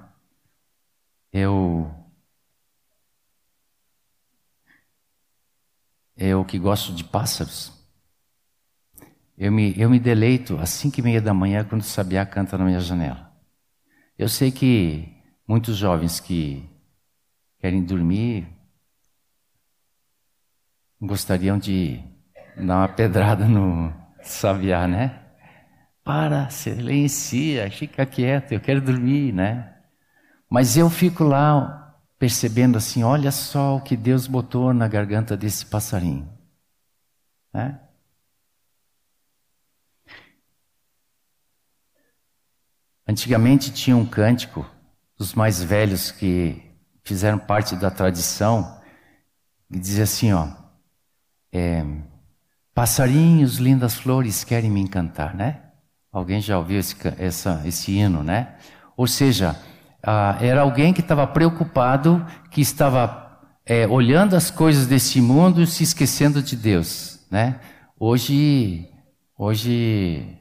[1.32, 1.94] Eu.
[6.18, 7.79] Eu que gosto de pássaros.
[9.40, 12.58] Eu me, eu me deleito às cinco e meia da manhã quando o sabiá canta
[12.58, 13.32] na minha janela.
[14.18, 15.18] Eu sei que
[15.50, 16.64] Muitos jovens que
[17.58, 18.48] querem dormir
[21.02, 22.00] gostariam de
[22.56, 25.20] dar uma pedrada no sabiá, né?
[26.04, 29.76] Para, silencia, fica quieto, eu quero dormir, né?
[30.48, 35.66] Mas eu fico lá percebendo assim, olha só o que Deus botou na garganta desse
[35.66, 36.32] passarinho,
[37.52, 37.80] né?
[43.10, 44.64] Antigamente tinha um cântico
[45.18, 46.62] dos mais velhos que
[47.04, 48.80] fizeram parte da tradição,
[49.68, 50.48] e dizia assim, ó,
[51.52, 51.84] é,
[52.72, 55.60] passarinhos, lindas flores querem me encantar, né?
[56.12, 58.56] Alguém já ouviu esse, essa, esse hino, né?
[58.96, 59.60] Ou seja,
[60.04, 65.66] ah, era alguém que estava preocupado, que estava é, olhando as coisas desse mundo e
[65.66, 67.60] se esquecendo de Deus, né?
[68.00, 68.88] Hoje,
[69.36, 70.38] hoje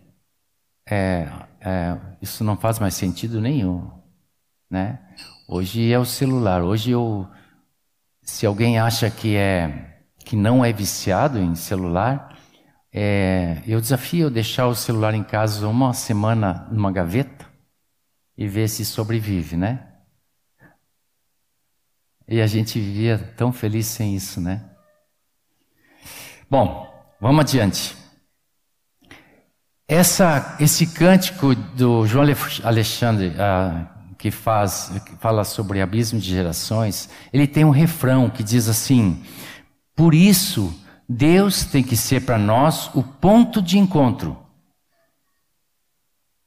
[0.86, 1.28] é,
[1.60, 3.98] é, isso não faz mais sentido nenhum
[4.70, 4.98] né?
[5.46, 6.62] Hoje é o celular.
[6.62, 7.26] Hoje eu,
[8.22, 9.94] se alguém acha que é
[10.24, 12.38] que não é viciado em celular,
[12.92, 17.46] é, eu desafio deixar o celular em casa uma semana numa gaveta
[18.36, 19.86] e ver se sobrevive, né?
[22.28, 24.70] E a gente vivia tão feliz sem isso, né?
[26.50, 26.86] Bom,
[27.18, 27.96] vamos adiante.
[29.90, 32.26] Essa, esse cântico do João
[32.62, 33.86] Alexandre, ah,
[34.18, 39.24] que, faz, que fala sobre abismo de gerações, ele tem um refrão que diz assim:
[39.96, 40.78] Por isso,
[41.08, 44.36] Deus tem que ser para nós o ponto de encontro.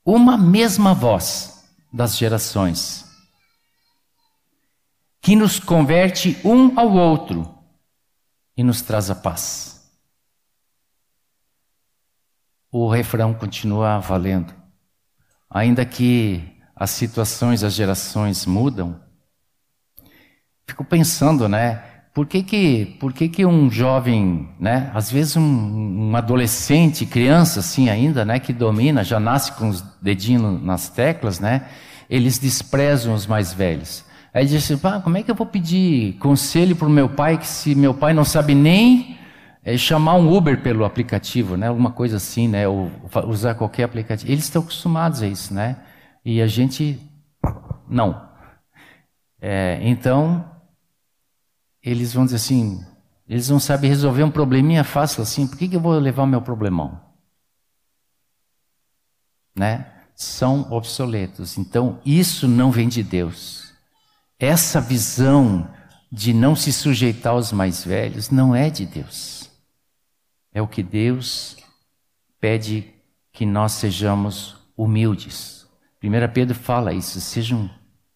[0.05, 3.05] Uma mesma voz das gerações,
[5.19, 7.51] que nos converte um ao outro
[8.55, 9.80] e nos traz a paz.
[12.71, 14.53] O refrão continua valendo,
[15.49, 16.41] ainda que
[16.75, 18.99] as situações, as gerações mudam,
[20.65, 21.83] fico pensando, né?
[22.13, 24.89] Por que que, por que, que um jovem, né?
[24.93, 25.41] Às vezes um,
[26.09, 28.39] um adolescente, criança assim ainda, né?
[28.39, 31.67] Que domina, já nasce com os dedinhos nas teclas, né?
[32.09, 34.03] Eles desprezam os mais velhos.
[34.33, 37.37] Aí diz assim, ah, como é que eu vou pedir conselho para o meu pai
[37.37, 39.17] que se meu pai não sabe nem
[39.63, 41.67] é, chamar um Uber pelo aplicativo, né?
[41.67, 42.67] Alguma coisa assim, né?
[42.67, 42.91] Ou
[43.27, 44.31] usar qualquer aplicativo.
[44.31, 45.77] Eles estão acostumados a isso, né?
[46.25, 46.99] E a gente
[47.87, 48.29] não.
[49.39, 50.45] É, então,
[51.83, 52.85] eles vão dizer assim,
[53.27, 56.27] eles não sabem resolver um probleminha fácil assim, por que, que eu vou levar o
[56.27, 56.99] meu problemão?
[59.55, 59.87] Né?
[60.15, 61.57] São obsoletos.
[61.57, 63.73] Então, isso não vem de Deus.
[64.39, 65.67] Essa visão
[66.11, 69.40] de não se sujeitar aos mais velhos não é de Deus.
[70.53, 71.57] É o que Deus
[72.39, 72.93] pede
[73.31, 75.67] que nós sejamos humildes.
[76.03, 77.69] 1 Pedro fala isso, sejam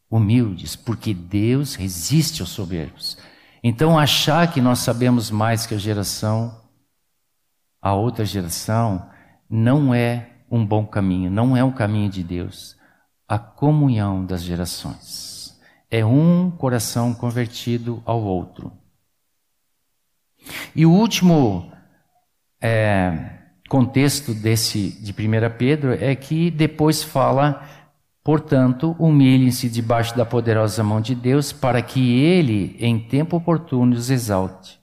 [0.09, 3.17] humildes, porque Deus resiste aos soberbos.
[3.63, 6.61] Então, achar que nós sabemos mais que a geração,
[7.81, 9.09] a outra geração,
[9.49, 12.75] não é um bom caminho, não é um caminho de Deus.
[13.27, 15.59] A comunhão das gerações
[15.89, 18.71] é um coração convertido ao outro.
[20.75, 21.71] E o último
[22.61, 23.29] é,
[23.69, 27.61] contexto desse de 1 Pedro é que depois fala
[28.23, 34.09] Portanto, humilhem-se debaixo da poderosa mão de Deus, para que ele, em tempo oportuno, os
[34.09, 34.79] exalte,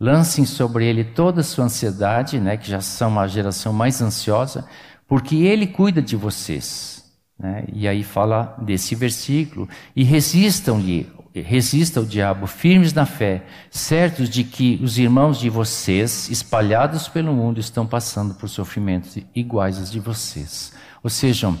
[0.00, 4.66] Lancem sobre ele toda a sua ansiedade, né, que já são uma geração mais ansiosa,
[5.06, 7.04] porque ele cuida de vocês.
[7.38, 7.66] Né?
[7.70, 14.44] E aí fala desse versículo: e resistam-lhe, resista o diabo, firmes na fé, certos de
[14.44, 20.00] que os irmãos de vocês, espalhados pelo mundo, estão passando por sofrimentos iguais aos de
[20.00, 20.72] vocês.
[21.02, 21.54] Ou seja,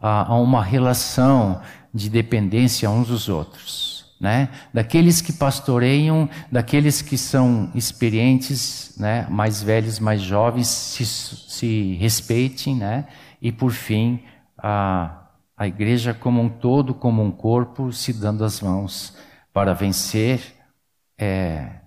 [0.00, 1.60] há uma relação
[1.94, 3.92] de dependência uns dos outros
[4.22, 4.50] né?
[4.72, 9.26] Daqueles que pastoreiam, daqueles que são experientes, né?
[9.28, 13.06] Mais velhos, mais jovens, se, se respeitem, né?
[13.42, 14.22] E por fim,
[14.56, 15.21] a,
[15.56, 19.16] a igreja como um todo, como um corpo, se dando as mãos
[19.52, 20.54] para vencer
[21.18, 21.80] é,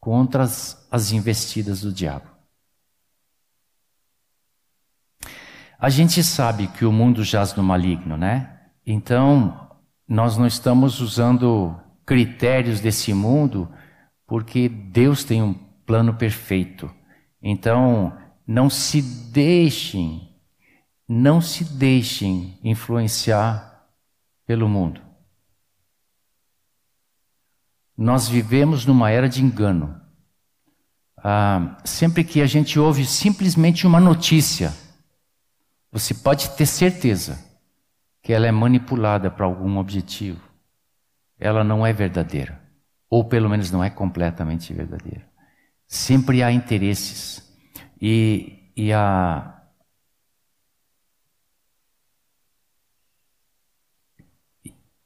[0.00, 2.34] contra as, as investidas do diabo.
[5.78, 8.58] A gente sabe que o mundo jaz no maligno, né?
[8.86, 9.70] Então,
[10.08, 13.68] nós não estamos usando critérios desse mundo
[14.26, 16.90] porque Deus tem um plano perfeito.
[17.42, 20.23] Então, não se deixem,
[21.08, 23.88] não se deixem influenciar
[24.46, 25.00] pelo mundo.
[27.96, 30.00] Nós vivemos numa era de engano.
[31.16, 34.74] Ah, sempre que a gente ouve simplesmente uma notícia,
[35.90, 37.38] você pode ter certeza
[38.22, 40.40] que ela é manipulada para algum objetivo,
[41.38, 42.60] ela não é verdadeira,
[43.08, 45.28] ou pelo menos não é completamente verdadeira.
[45.86, 47.42] Sempre há interesses
[48.00, 49.53] e, e a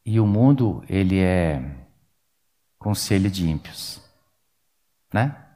[0.09, 1.86] e o mundo ele é
[2.78, 4.00] conselho de ímpios,
[5.12, 5.46] né?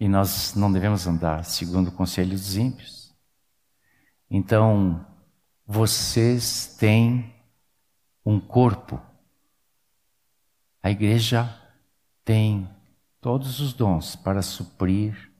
[0.00, 3.14] E nós não devemos andar segundo o conselho dos ímpios.
[4.30, 5.06] Então,
[5.66, 7.34] vocês têm
[8.24, 8.98] um corpo.
[10.82, 11.54] A igreja
[12.24, 12.66] tem
[13.20, 15.30] todos os dons para suprir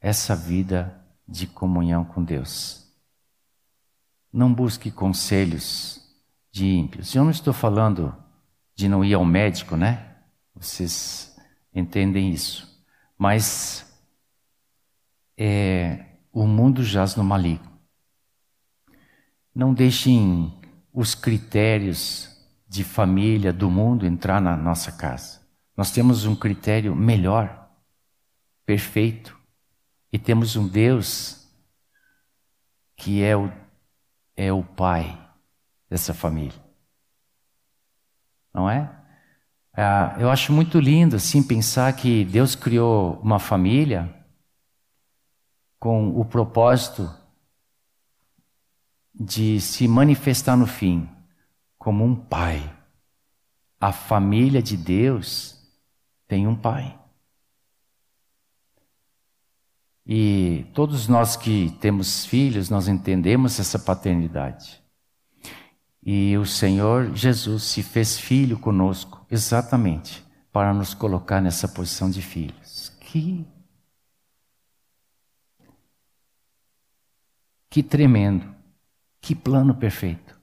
[0.00, 2.90] essa vida de comunhão com Deus.
[4.32, 6.05] Não busque conselhos
[6.56, 7.14] de ímpios.
[7.14, 8.16] Eu não estou falando
[8.74, 10.16] de não ir ao médico, né?
[10.54, 11.36] Vocês
[11.74, 12.82] entendem isso.
[13.18, 13.94] Mas
[15.36, 17.70] é, o mundo jaz no maligno.
[19.54, 20.58] Não deixem
[20.94, 22.34] os critérios
[22.66, 25.42] de família do mundo entrar na nossa casa.
[25.76, 27.70] Nós temos um critério melhor,
[28.64, 29.38] perfeito,
[30.10, 31.46] e temos um Deus
[32.96, 33.52] que é o,
[34.34, 35.25] é o Pai
[35.88, 36.64] dessa família.
[38.52, 38.90] Não é?
[39.72, 44.14] Ah, eu acho muito lindo assim pensar que Deus criou uma família
[45.78, 47.14] com o propósito
[49.14, 51.08] de se manifestar no fim
[51.78, 52.74] como um pai.
[53.78, 55.62] A família de Deus
[56.26, 56.98] tem um pai.
[60.06, 64.82] E todos nós que temos filhos, nós entendemos essa paternidade.
[66.08, 72.22] E o Senhor Jesus se fez filho conosco, exatamente para nos colocar nessa posição de
[72.22, 72.90] filhos.
[73.00, 73.44] Que
[77.68, 78.54] que tremendo.
[79.20, 80.40] Que plano perfeito.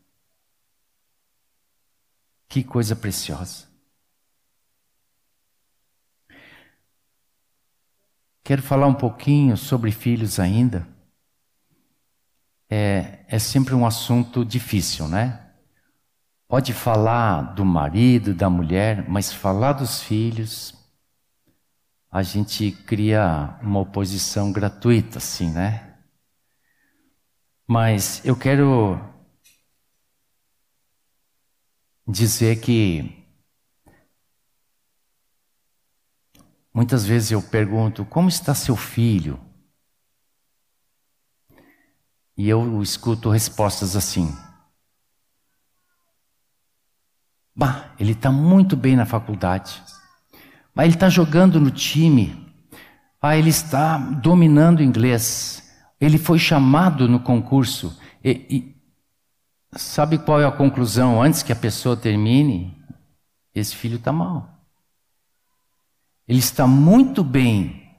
[2.49, 3.65] Que coisa preciosa.
[8.43, 10.85] Quero falar um pouquinho sobre filhos ainda.
[12.69, 15.42] É, é sempre um assunto difícil, né?
[16.53, 20.71] Pode falar do marido, da mulher, mas falar dos filhos,
[22.11, 25.97] a gente cria uma oposição gratuita, assim, né?
[27.65, 28.99] Mas eu quero
[32.07, 33.25] dizer que
[36.71, 39.39] muitas vezes eu pergunto: como está seu filho?
[42.37, 44.31] E eu escuto respostas assim:
[47.55, 49.81] Bah, ele está muito bem na faculdade,
[50.73, 52.43] mas ele está jogando no time,
[53.21, 55.73] ah, ele está dominando o inglês.
[55.97, 57.97] Ele foi chamado no concurso.
[58.21, 62.77] E, e sabe qual é a conclusão antes que a pessoa termine?
[63.55, 64.49] Esse filho está mal.
[66.27, 67.95] Ele está muito bem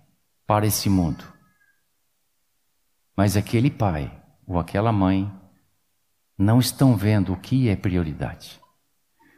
[0.47, 1.25] para esse mundo.
[3.17, 4.13] Mas aquele pai
[4.47, 5.33] ou aquela mãe
[6.37, 8.61] não estão vendo o que é prioridade.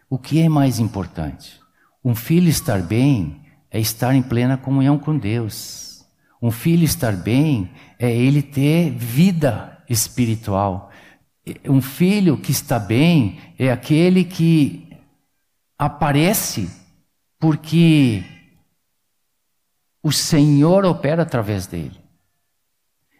[0.09, 1.61] O que é mais importante?
[2.04, 3.40] Um filho estar bem
[3.70, 6.07] é estar em plena comunhão com Deus.
[6.40, 10.90] Um filho estar bem é ele ter vida espiritual.
[11.64, 14.88] Um filho que está bem é aquele que
[15.78, 16.70] aparece
[17.38, 18.22] porque
[20.02, 21.98] O Senhor opera através dele.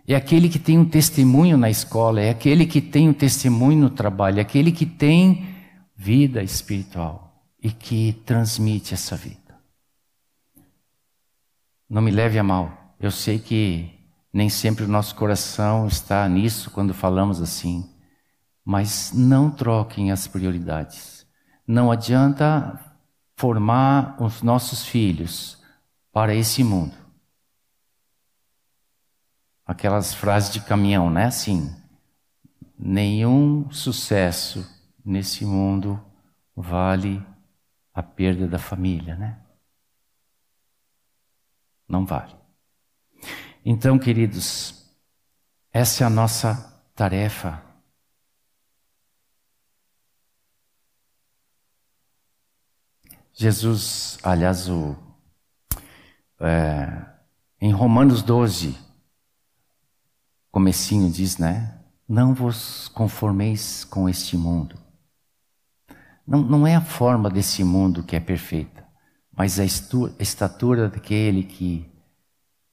[0.07, 3.91] É aquele que tem um testemunho na escola, é aquele que tem um testemunho no
[3.91, 5.56] trabalho, é aquele que tem
[5.97, 9.59] vida espiritual e que transmite essa vida.
[11.89, 13.91] Não me leve a mal, eu sei que
[14.33, 17.91] nem sempre o nosso coração está nisso quando falamos assim,
[18.65, 21.27] mas não troquem as prioridades.
[21.67, 22.79] Não adianta
[23.37, 25.63] formar os nossos filhos
[26.13, 26.95] para esse mundo.
[29.65, 31.27] Aquelas frases de caminhão, né?
[31.27, 31.75] Assim,
[32.79, 34.76] nenhum sucesso
[35.07, 36.05] nesse mundo
[36.55, 37.25] vale
[37.95, 39.41] a perda da família, né?
[41.89, 42.35] Não vale.
[43.65, 44.91] Então, queridos,
[45.73, 47.63] essa é a nossa tarefa.
[53.33, 54.97] Jesus, aliás, o,
[56.41, 57.07] é,
[57.61, 58.77] em Romanos 12,
[60.51, 61.81] comecinho diz, né?
[62.09, 64.86] Não vos conformeis com este mundo.
[66.27, 68.87] Não, não é a forma desse mundo que é perfeita,
[69.31, 71.89] mas a estatura daquele que,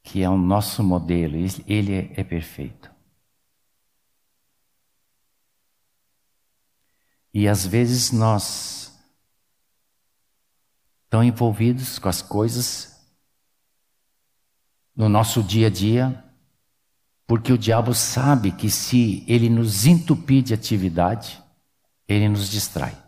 [0.02, 1.36] que é o nosso modelo,
[1.68, 2.92] ele é, é perfeito.
[7.34, 8.94] E às vezes nós,
[11.10, 12.94] tão envolvidos com as coisas
[14.96, 16.24] no nosso dia a dia,
[17.26, 21.42] porque o diabo sabe que se ele nos entupir de atividade,
[22.08, 23.03] ele nos distrai.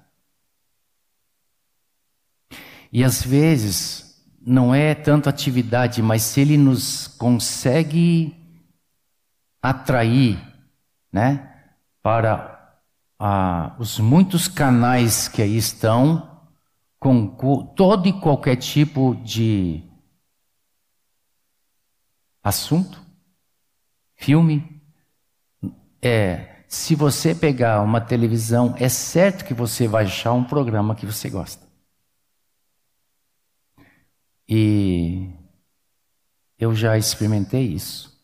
[2.95, 8.33] E às vezes não é tanto atividade, mas se ele nos consegue
[9.61, 10.41] atrair,
[11.11, 11.65] né,
[12.01, 12.79] para
[13.19, 16.39] ah, os muitos canais que aí estão,
[16.97, 17.27] com
[17.75, 19.83] todo e qualquer tipo de
[22.41, 23.01] assunto,
[24.15, 24.81] filme,
[26.01, 31.05] é, se você pegar uma televisão, é certo que você vai achar um programa que
[31.05, 31.64] você gosta.
[34.47, 35.29] E
[36.57, 38.15] eu já experimentei isso.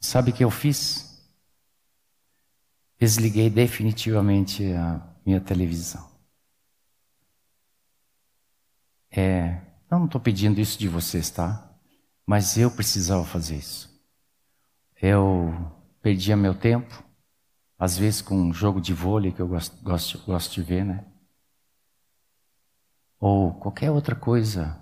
[0.00, 1.08] Sabe o que eu fiz?
[2.98, 6.08] Desliguei definitivamente a minha televisão.
[9.10, 11.72] É, eu não estou pedindo isso de vocês, tá?
[12.26, 13.88] Mas eu precisava fazer isso.
[15.00, 15.52] Eu
[16.02, 17.02] perdia meu tempo,
[17.78, 21.04] às vezes com um jogo de vôlei que eu gosto, gosto, gosto de ver, né?
[23.20, 24.78] Ou qualquer outra coisa,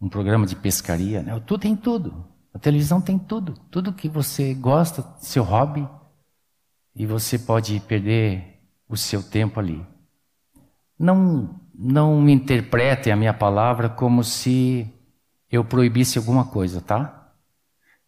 [0.00, 1.38] um programa de pescaria, né?
[1.40, 2.26] tudo tem tudo.
[2.52, 5.88] A televisão tem tudo, tudo que você gosta, seu hobby,
[6.94, 9.84] e você pode perder o seu tempo ali.
[10.98, 14.86] Não, não interpretem a minha palavra como se
[15.50, 17.32] eu proibisse alguma coisa, tá?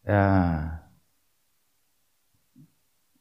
[0.06, 0.82] Ah,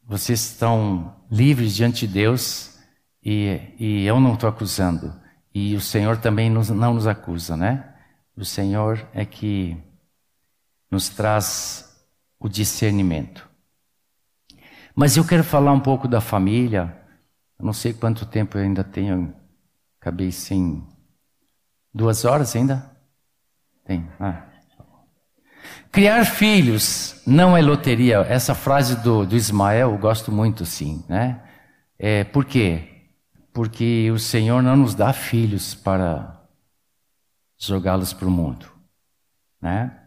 [0.03, 2.77] vocês estão livres diante de Deus
[3.23, 5.22] e, e eu não estou acusando.
[5.53, 7.93] E o Senhor também nos, não nos acusa, né?
[8.35, 9.77] O Senhor é que
[10.89, 11.95] nos traz
[12.39, 13.47] o discernimento.
[14.95, 16.95] Mas eu quero falar um pouco da família.
[17.59, 19.33] Eu não sei quanto tempo eu ainda tenho.
[19.99, 20.83] Acabei sem.
[21.93, 22.91] Duas horas ainda?
[23.85, 24.07] Tem.
[24.19, 24.47] Ah.
[25.91, 28.17] Criar filhos não é loteria.
[28.21, 31.03] Essa frase do, do Ismael eu gosto muito, sim.
[31.07, 31.39] Né?
[31.97, 32.92] É, por quê?
[33.53, 36.41] Porque o Senhor não nos dá filhos para
[37.57, 38.67] jogá-los para o mundo,
[39.61, 39.99] né?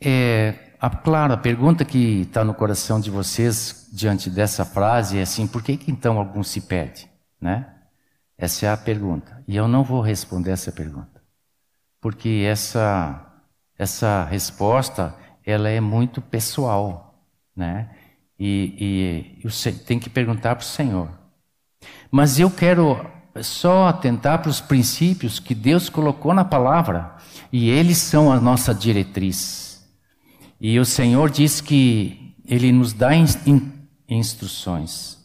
[0.00, 5.22] É, a, claro, a pergunta que está no coração de vocês diante dessa frase é
[5.22, 7.08] assim: por que, que então alguns se perdem,
[7.40, 7.74] né?
[8.36, 9.42] Essa é a pergunta.
[9.46, 11.22] E eu não vou responder essa pergunta,
[12.00, 13.24] porque essa
[13.76, 17.24] essa resposta ela é muito pessoal,
[17.56, 17.90] né?
[18.38, 21.10] E, e você tem que perguntar para o Senhor.
[22.10, 23.04] Mas eu quero
[23.42, 27.16] só atentar para os princípios que Deus colocou na palavra,
[27.52, 29.86] e eles são a nossa diretriz.
[30.60, 33.72] E o Senhor diz que Ele nos dá in, in,
[34.08, 35.18] instruções.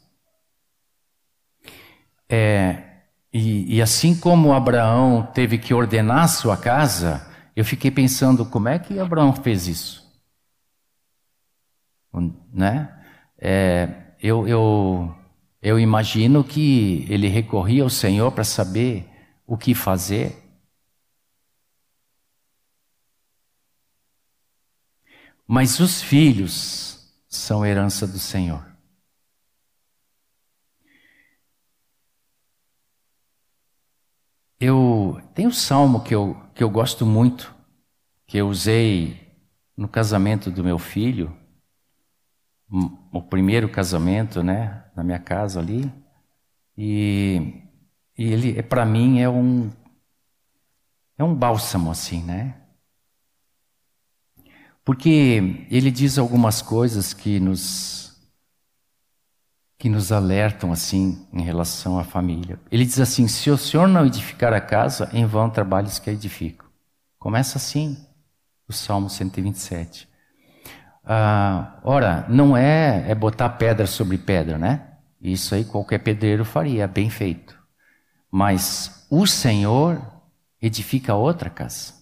[2.30, 2.84] É,
[3.32, 8.80] e, e, assim como Abraão teve que ordenar sua casa, eu fiquei pensando como é
[8.80, 10.03] que Abraão fez isso,
[12.51, 13.02] né?
[13.45, 13.89] É,
[14.21, 15.13] eu, eu,
[15.61, 19.05] eu imagino que ele recorria ao Senhor para saber
[19.45, 20.37] o que fazer.
[25.45, 28.73] Mas os filhos são herança do Senhor.
[34.63, 37.53] eu tem um salmo que eu, que eu gosto muito,
[38.25, 39.19] que eu usei
[39.75, 41.35] no casamento do meu filho,
[43.11, 45.91] o primeiro casamento, né, na minha casa ali,
[46.78, 47.61] e,
[48.17, 49.71] e ele, para mim, é um
[51.17, 52.55] é um bálsamo assim, né?
[54.84, 58.03] Porque ele diz algumas coisas que nos
[59.78, 62.59] que nos alertam assim em relação à família.
[62.71, 66.13] Ele diz assim: se o Senhor não edificar a casa, em vão trabalhos que a
[66.13, 66.67] edificam.
[67.19, 67.97] Começa assim
[68.67, 70.09] o Salmo 127.
[71.03, 74.93] Ah, ora, não é, é botar pedra sobre pedra, né?
[75.21, 77.57] Isso aí qualquer pedreiro faria, bem feito.
[78.31, 80.01] Mas o Senhor
[80.61, 81.93] edifica outra casa.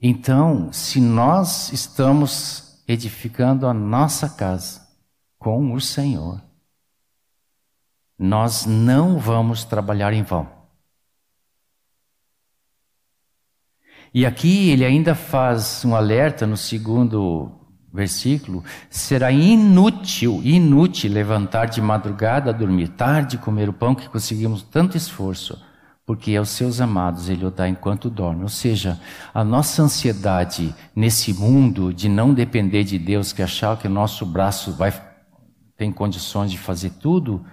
[0.00, 4.82] Então, se nós estamos edificando a nossa casa,
[5.38, 6.40] com o Senhor,
[8.18, 10.61] nós não vamos trabalhar em vão.
[14.14, 17.50] E aqui ele ainda faz um alerta no segundo
[17.92, 24.96] versículo: será inútil, inútil levantar de madrugada, dormir tarde, comer o pão que conseguimos tanto
[24.96, 25.60] esforço,
[26.04, 28.42] porque aos seus amados ele o dá enquanto dorme.
[28.42, 29.00] Ou seja,
[29.32, 34.26] a nossa ansiedade nesse mundo de não depender de Deus, que achar que o nosso
[34.26, 34.92] braço vai
[35.76, 37.44] tem condições de fazer tudo,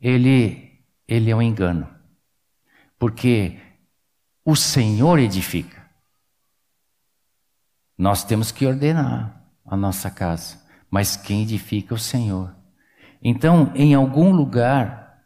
[0.00, 1.86] ele, ele é um engano.
[2.98, 3.56] Porque
[4.44, 5.81] o Senhor edifica.
[7.96, 12.54] Nós temos que ordenar a nossa casa, mas quem edifica é o Senhor.
[13.22, 15.22] Então, em algum lugar,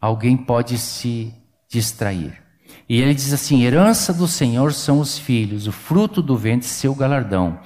[0.00, 1.34] alguém pode se
[1.68, 2.42] distrair.
[2.88, 6.94] E ele diz assim: herança do Senhor são os filhos, o fruto do ventre, seu
[6.94, 7.60] galardão.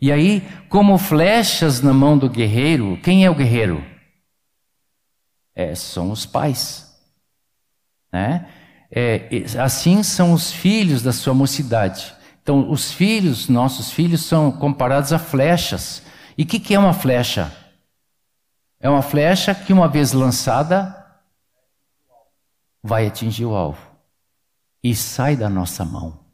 [0.00, 3.82] E aí, como flechas na mão do guerreiro, quem é o guerreiro?
[5.54, 6.94] É, são os pais.
[8.12, 8.46] Né?
[8.90, 9.28] É,
[9.58, 12.14] assim são os filhos da sua mocidade.
[12.46, 16.00] Então, os filhos, nossos filhos, são comparados a flechas.
[16.38, 17.52] E o que, que é uma flecha?
[18.78, 20.94] É uma flecha que, uma vez lançada,
[22.80, 23.80] vai atingir o alvo
[24.80, 26.24] e sai da nossa mão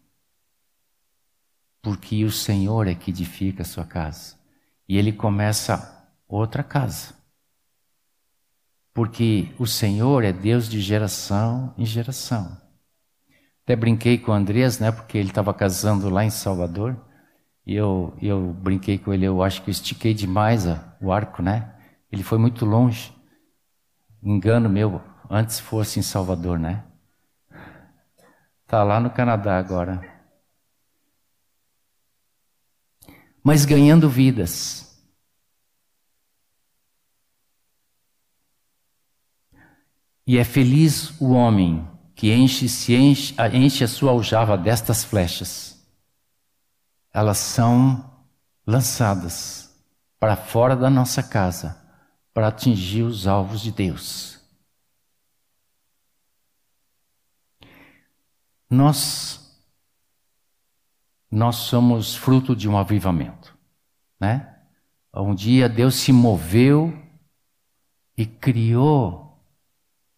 [1.82, 4.36] porque o Senhor é que edifica a sua casa.
[4.88, 7.12] E ele começa outra casa.
[8.94, 12.61] Porque o Senhor é Deus de geração em geração.
[13.64, 16.96] Até brinquei com o Andrés, né, porque ele estava casando lá em Salvador.
[17.66, 20.64] E eu, eu brinquei com ele, eu acho que eu estiquei demais
[21.00, 21.74] o arco, né?
[22.10, 23.12] Ele foi muito longe.
[24.22, 25.00] Engano meu,
[25.30, 26.84] antes fosse em Salvador, né?
[28.66, 30.12] Tá lá no Canadá agora.
[33.42, 34.88] mas ganhando vidas.
[40.26, 45.80] E é feliz o homem que enche, se enche, enche a sua aljava destas flechas.
[47.12, 48.10] Elas são
[48.66, 49.74] lançadas
[50.18, 51.82] para fora da nossa casa
[52.32, 54.40] para atingir os alvos de Deus.
[58.70, 59.40] Nós
[61.30, 63.56] nós somos fruto de um avivamento,
[64.20, 64.54] né?
[65.14, 66.92] Um dia Deus se moveu
[68.16, 69.42] e criou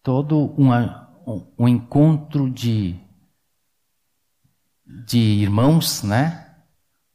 [0.03, 2.95] todo uma, um, encontro de,
[4.85, 6.55] de irmãos, né?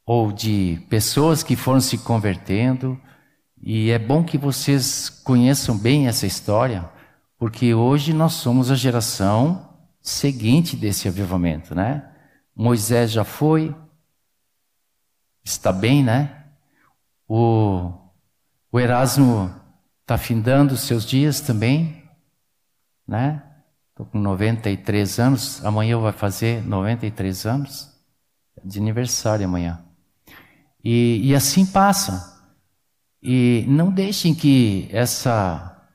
[0.04, 3.00] Ou de pessoas que foram se convertendo.
[3.62, 6.90] E é bom que vocês conheçam bem essa história,
[7.38, 9.68] porque hoje nós somos a geração
[10.00, 12.10] seguinte desse avivamento, né?
[12.56, 13.74] Moisés já foi,
[15.44, 16.46] está bem, né?
[17.28, 17.92] O,
[18.72, 19.54] o Erasmo
[20.00, 22.02] está findando seus dias também,
[23.06, 23.42] né?
[24.00, 27.90] Estou com 93 anos, amanhã vai fazer 93 anos,
[28.64, 29.84] de aniversário amanhã.
[30.82, 32.42] E, e assim passa.
[33.22, 35.86] E não deixem que essa,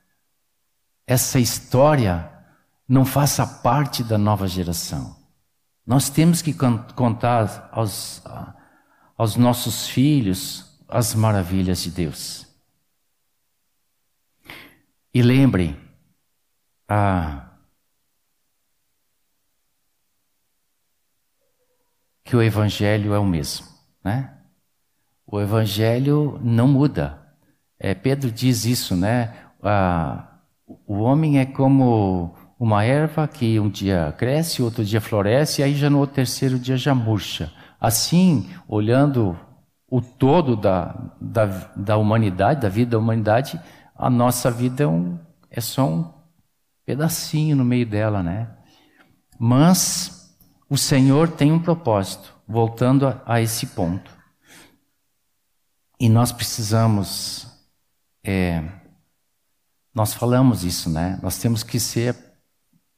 [1.07, 2.31] essa história
[2.87, 5.15] não faça parte da nova geração.
[5.83, 8.21] Nós temos que contar aos,
[9.17, 12.45] aos nossos filhos as maravilhas de Deus.
[15.11, 15.75] E lembrem,
[16.87, 17.44] ah,
[22.25, 23.67] que o Evangelho é o mesmo,
[24.03, 24.33] né?
[25.25, 27.21] O Evangelho não muda.
[27.79, 29.33] É, Pedro diz isso, né?
[29.63, 30.39] Ah,
[30.87, 35.75] o homem é como uma erva que um dia cresce, outro dia floresce, e aí
[35.75, 37.51] já no terceiro dia já murcha.
[37.79, 39.37] Assim, olhando
[39.87, 41.45] o todo da, da,
[41.75, 43.59] da humanidade, da vida da humanidade,
[43.95, 45.19] a nossa vida é, um,
[45.49, 46.11] é só um,
[46.85, 48.49] pedacinho no meio dela, né?
[49.39, 50.14] Mas
[50.69, 54.11] o Senhor tem um propósito, voltando a, a esse ponto.
[55.99, 57.47] E nós precisamos,
[58.23, 58.63] é,
[59.93, 61.19] nós falamos isso, né?
[61.21, 62.15] Nós temos que ser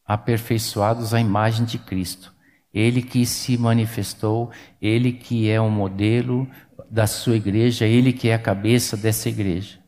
[0.05, 2.33] aperfeiçoados à imagem de Cristo.
[2.73, 4.51] Ele que se manifestou,
[4.81, 6.49] ele que é o modelo
[6.89, 9.79] da sua igreja, ele que é a cabeça dessa igreja.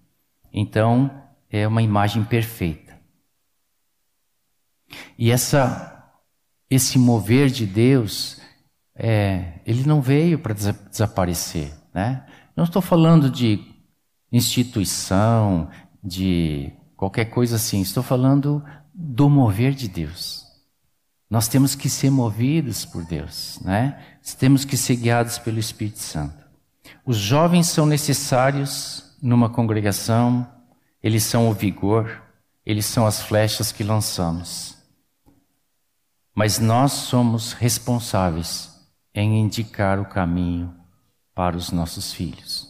[0.52, 3.00] Então, é uma imagem perfeita.
[5.18, 5.99] E essa
[6.70, 8.40] esse mover de Deus,
[8.96, 12.26] é, ele não veio para desaparecer, né?
[12.56, 13.60] Não estou falando de
[14.32, 15.70] instituição,
[16.04, 17.82] de qualquer coisa assim.
[17.82, 18.64] Estou falando
[18.94, 20.46] do mover de Deus.
[21.30, 24.00] Nós temos que ser movidos por Deus, né?
[24.38, 26.38] Temos que ser guiados pelo Espírito Santo.
[27.06, 30.48] Os jovens são necessários numa congregação,
[31.02, 32.24] eles são o vigor,
[32.66, 34.79] eles são as flechas que lançamos.
[36.40, 38.74] Mas nós somos responsáveis
[39.14, 40.74] em indicar o caminho
[41.36, 42.66] para os nossos filhos.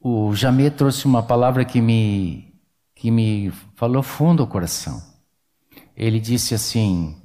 [0.00, 2.58] O Jamê trouxe uma palavra que me,
[2.94, 5.02] que me falou fundo ao coração.
[5.94, 7.20] Ele disse assim: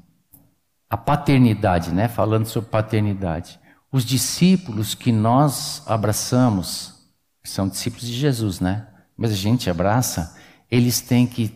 [0.90, 2.10] a paternidade, né?
[2.10, 3.58] Falando sobre paternidade.
[3.90, 7.08] Os discípulos que nós abraçamos,
[7.46, 8.88] são discípulos de Jesus, né?
[9.18, 10.38] Mas a gente abraça,
[10.70, 11.52] eles têm que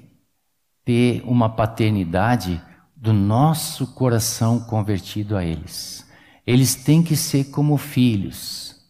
[0.83, 2.59] ter uma paternidade
[2.95, 6.09] do nosso coração convertido a eles.
[6.45, 8.81] Eles têm que ser como filhos.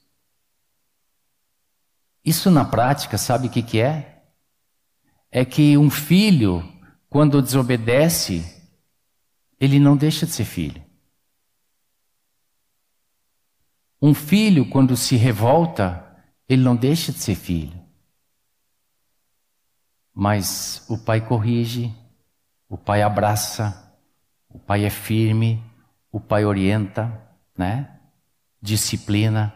[2.24, 4.24] Isso na prática, sabe o que, que é?
[5.30, 6.64] É que um filho,
[7.10, 8.46] quando desobedece,
[9.60, 10.82] ele não deixa de ser filho.
[14.02, 16.06] Um filho, quando se revolta,
[16.50, 17.81] ele não deixa de ser filho.
[20.14, 21.94] Mas o pai corrige,
[22.70, 23.96] o pai abraça,
[24.50, 25.64] o pai é firme,
[26.12, 27.12] o pai orienta,
[27.58, 28.00] né?
[28.62, 29.54] Disciplina.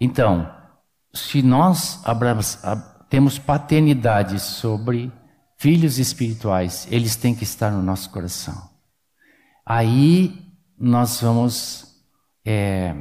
[0.00, 0.50] Então,
[1.12, 2.02] se nós
[3.08, 5.12] temos paternidade sobre
[5.58, 8.70] filhos espirituais, eles têm que estar no nosso coração.
[9.64, 12.02] Aí nós vamos
[12.44, 12.94] é,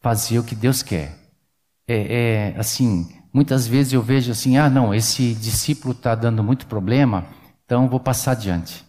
[0.00, 1.16] fazer o que Deus quer.
[1.86, 6.66] É, é, assim, muitas vezes eu vejo assim, ah, não, esse discípulo está dando muito
[6.66, 7.26] problema,
[7.64, 8.84] então vou passar adiante.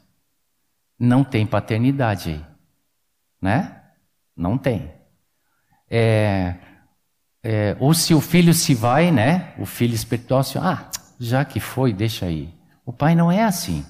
[1.00, 2.46] Não tem paternidade aí,
[3.42, 3.82] né?
[4.36, 4.92] Não tem.
[5.90, 6.56] É,
[7.44, 9.54] é, ou se o filho se vai, né?
[9.58, 10.90] O filho espiritual, assim, ah,
[11.20, 12.54] já que foi, deixa aí.
[12.86, 13.86] O pai não é assim.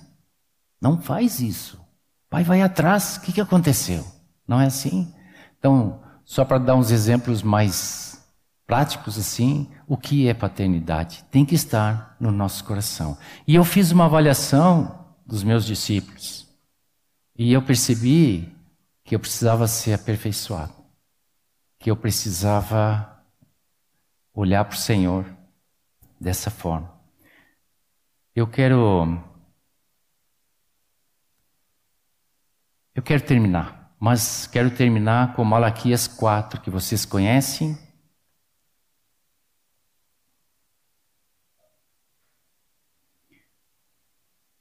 [0.81, 1.77] Não faz isso.
[1.77, 4.05] O pai vai atrás, o que, que aconteceu?
[4.47, 5.13] Não é assim?
[5.57, 8.12] Então, só para dar uns exemplos mais
[8.73, 11.23] práticos assim, o que é paternidade?
[11.29, 13.15] Tem que estar no nosso coração.
[13.47, 16.47] E eu fiz uma avaliação dos meus discípulos.
[17.37, 18.51] E eu percebi
[19.03, 20.73] que eu precisava ser aperfeiçoado.
[21.77, 23.23] Que eu precisava
[24.33, 25.23] olhar para o Senhor
[26.19, 26.91] dessa forma.
[28.35, 29.21] Eu quero
[32.95, 37.82] Eu quero terminar, mas quero terminar com Malaquias 4, que vocês conhecem.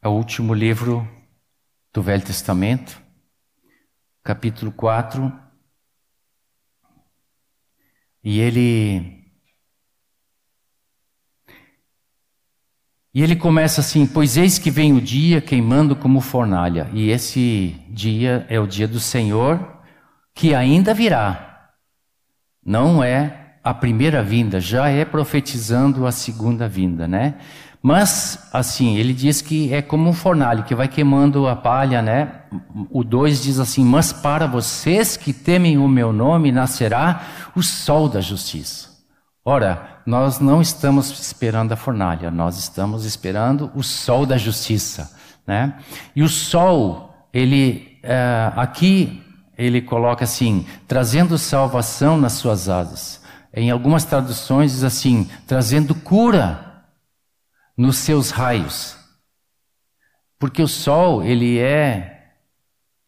[0.04, 1.08] É o último livro
[1.92, 3.00] do Velho Testamento,
[4.24, 5.32] capítulo 4.
[8.24, 9.22] E ele
[13.14, 17.76] E ele começa assim: Pois eis que vem o dia queimando como fornalha, e esse
[17.88, 19.80] dia é o dia do Senhor
[20.34, 21.70] que ainda virá.
[22.64, 27.38] Não é a primeira vinda, já é profetizando a segunda vinda, né?
[27.82, 32.42] Mas, assim, ele diz que é como um fornalho que vai queimando a palha, né?
[32.90, 37.22] O 2 diz assim: Mas para vocês que temem o meu nome nascerá
[37.56, 38.88] o sol da justiça.
[39.44, 45.10] Ora, nós não estamos esperando a fornalha, nós estamos esperando o sol da justiça,
[45.44, 45.74] né?
[46.14, 49.20] E o sol, ele é, aqui
[49.58, 53.20] ele coloca assim, trazendo salvação nas suas asas.
[53.54, 56.71] Em algumas traduções diz assim, trazendo cura
[57.76, 58.96] nos seus raios.
[60.38, 62.32] Porque o sol, ele é,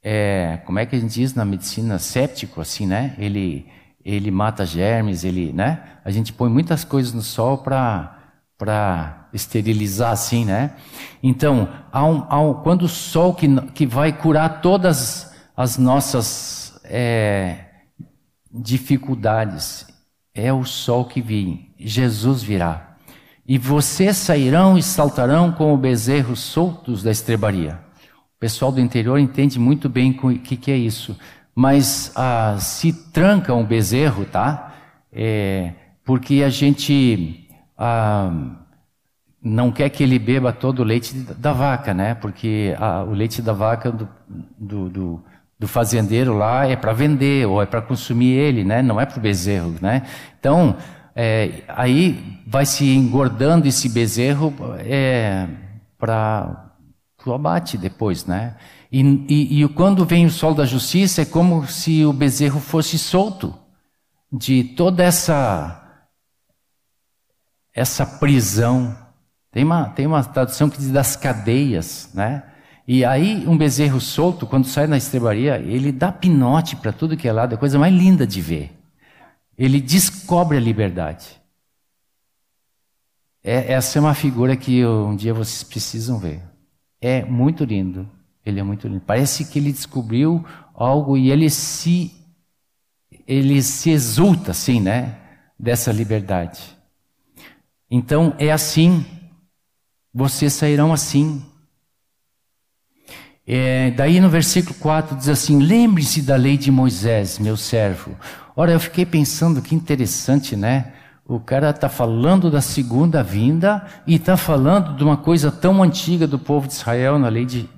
[0.03, 3.15] é como é que a gente diz na medicina, séptico, assim, né?
[3.19, 3.67] Ele
[4.05, 5.83] ele mata germes, ele, né?
[6.05, 10.77] A gente põe muitas coisas no sol para esterilizar assim, né?
[11.23, 16.79] Então, há um, há um, quando o sol que, que vai curar todas as nossas
[16.85, 17.65] é,
[18.53, 19.87] dificuldades,
[20.35, 22.94] é o sol que vem, Jesus virá.
[23.47, 27.79] E vocês sairão e saltarão como bezerros soltos da estrebaria.
[28.37, 31.19] O pessoal do interior entende muito bem o que, que é isso.
[31.55, 34.75] Mas ah, se tranca um bezerro, tá?
[35.13, 35.73] É,
[36.05, 38.33] porque a gente ah,
[39.43, 42.15] não quer que ele beba todo o leite da vaca, né?
[42.15, 44.09] Porque ah, o leite da vaca do,
[44.59, 45.25] do, do
[45.59, 48.83] do fazendeiro lá é para vender ou é para consumir ele, né?
[48.83, 50.03] Não é para o bezerro, né?
[50.39, 50.77] Então
[51.15, 55.47] é, aí vai se engordando esse bezerro é,
[55.99, 56.73] para
[57.25, 58.57] o abate depois, né?
[58.91, 62.99] E, e, e quando vem o sol da justiça é como se o bezerro fosse
[62.99, 63.55] solto
[64.33, 65.81] de toda essa
[67.73, 68.97] essa prisão.
[69.51, 72.45] Tem uma, tem uma tradução que diz das cadeias, né?
[72.87, 77.27] E aí, um bezerro solto, quando sai na estrebaria, ele dá pinote para tudo que
[77.27, 78.74] é lado, é a coisa mais linda de ver.
[79.57, 81.41] Ele descobre a liberdade.
[83.43, 86.43] É, essa é uma figura que um dia vocês precisam ver.
[87.01, 88.09] É muito lindo.
[88.45, 89.03] Ele é muito lindo.
[89.07, 90.45] Parece que ele descobriu
[90.75, 92.11] algo e ele se
[93.27, 95.19] ele se exulta assim, né,
[95.59, 96.61] dessa liberdade.
[97.91, 99.05] Então é assim.
[100.13, 101.45] Vocês sairão assim.
[103.47, 108.17] É, daí no versículo 4 diz assim: Lembre-se da lei de Moisés, meu servo.
[108.57, 110.93] Ora, eu fiquei pensando que interessante, né?
[111.27, 116.27] O cara está falando da segunda vinda e está falando de uma coisa tão antiga
[116.27, 117.69] do povo de Israel na lei de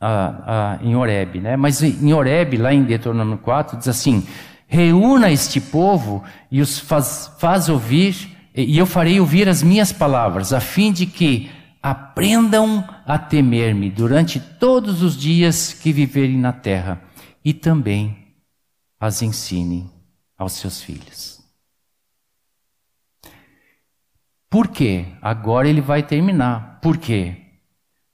[0.00, 1.56] a, a, em Horeb, né?
[1.56, 4.24] Mas em Horeb, lá em Deuteronômio 4, diz assim:
[4.68, 10.52] Reúna este povo e os faz, faz ouvir, e eu farei ouvir as minhas palavras,
[10.52, 11.50] a fim de que
[11.82, 17.00] aprendam a temer-me durante todos os dias que viverem na terra
[17.44, 18.16] e também
[19.00, 19.90] as ensinem
[20.40, 21.38] aos seus filhos.
[24.48, 25.04] Por quê?
[25.20, 26.80] Agora ele vai terminar.
[26.80, 27.36] Por quê?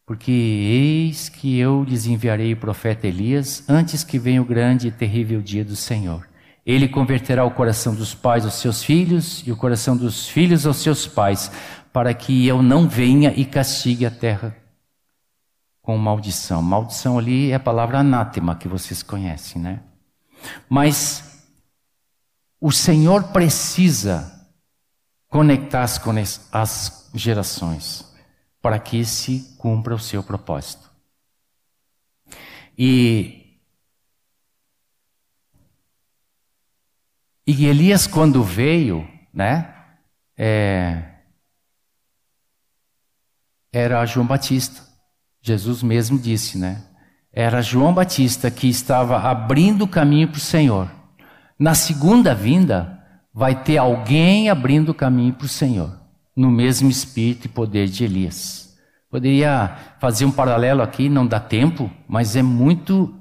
[0.05, 4.93] Porque eis que eu lhes enviarei o profeta Elias antes que venha o grande e
[4.93, 6.29] terrível dia do Senhor.
[6.67, 10.79] Ele converterá o coração dos pais aos seus filhos e o coração dos filhos aos
[10.79, 11.51] seus pais,
[11.93, 14.55] para que eu não venha e castigue a terra
[15.81, 16.61] com maldição.
[16.61, 19.81] Maldição ali é a palavra anátema que vocês conhecem, né?
[20.69, 21.26] Mas
[22.67, 24.45] o Senhor precisa
[25.29, 26.11] conectar com
[26.51, 28.13] as gerações
[28.61, 30.91] para que se cumpra o seu propósito.
[32.77, 33.61] E
[37.47, 39.73] e Elias quando veio, né?
[40.37, 41.21] É,
[43.73, 44.83] era João Batista.
[45.41, 46.85] Jesus mesmo disse, né?
[47.33, 50.96] Era João Batista que estava abrindo o caminho para o Senhor.
[51.59, 53.03] Na segunda vinda,
[53.33, 55.99] vai ter alguém abrindo o caminho para o Senhor,
[56.35, 58.77] no mesmo espírito e poder de Elias.
[59.11, 63.15] Poderia fazer um paralelo aqui, não dá tempo, mas é muito,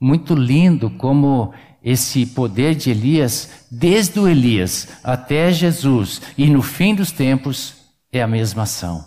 [0.00, 6.94] muito lindo como esse poder de Elias, desde o Elias até Jesus e no fim
[6.94, 7.74] dos tempos,
[8.12, 9.04] é a mesma ação.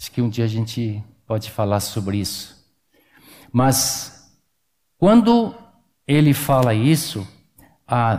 [0.00, 2.56] Acho que um dia a gente pode falar sobre isso.
[3.52, 4.32] Mas
[4.96, 5.54] quando
[6.08, 7.28] ele fala isso,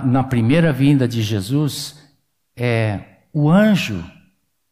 [0.05, 1.97] na primeira vinda de Jesus,
[2.55, 2.99] é
[3.33, 4.03] o anjo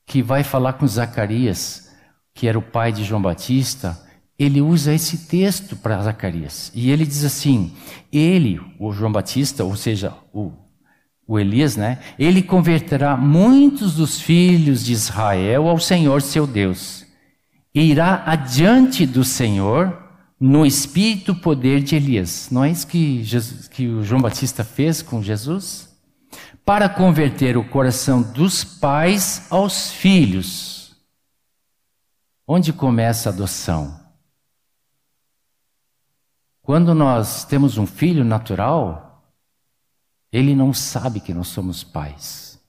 [0.05, 1.91] que vai falar com Zacarias,
[2.33, 3.99] que era o pai de João Batista,
[4.39, 6.71] ele usa esse texto para Zacarias.
[6.75, 7.73] E ele diz assim:
[8.13, 10.51] ele, o João Batista, ou seja, o,
[11.27, 11.97] o Elias, né?
[12.19, 17.07] Ele converterá muitos dos filhos de Israel ao Senhor seu Deus
[17.73, 19.97] irá adiante do Senhor
[20.39, 22.49] no espírito poder de Elias.
[22.51, 25.89] Não é isso que, Jesus, que o João Batista fez com Jesus?
[26.63, 30.95] Para converter o coração dos pais aos filhos.
[32.45, 33.99] Onde começa a adoção?
[36.61, 39.33] Quando nós temos um filho natural,
[40.31, 42.61] ele não sabe que nós somos pais.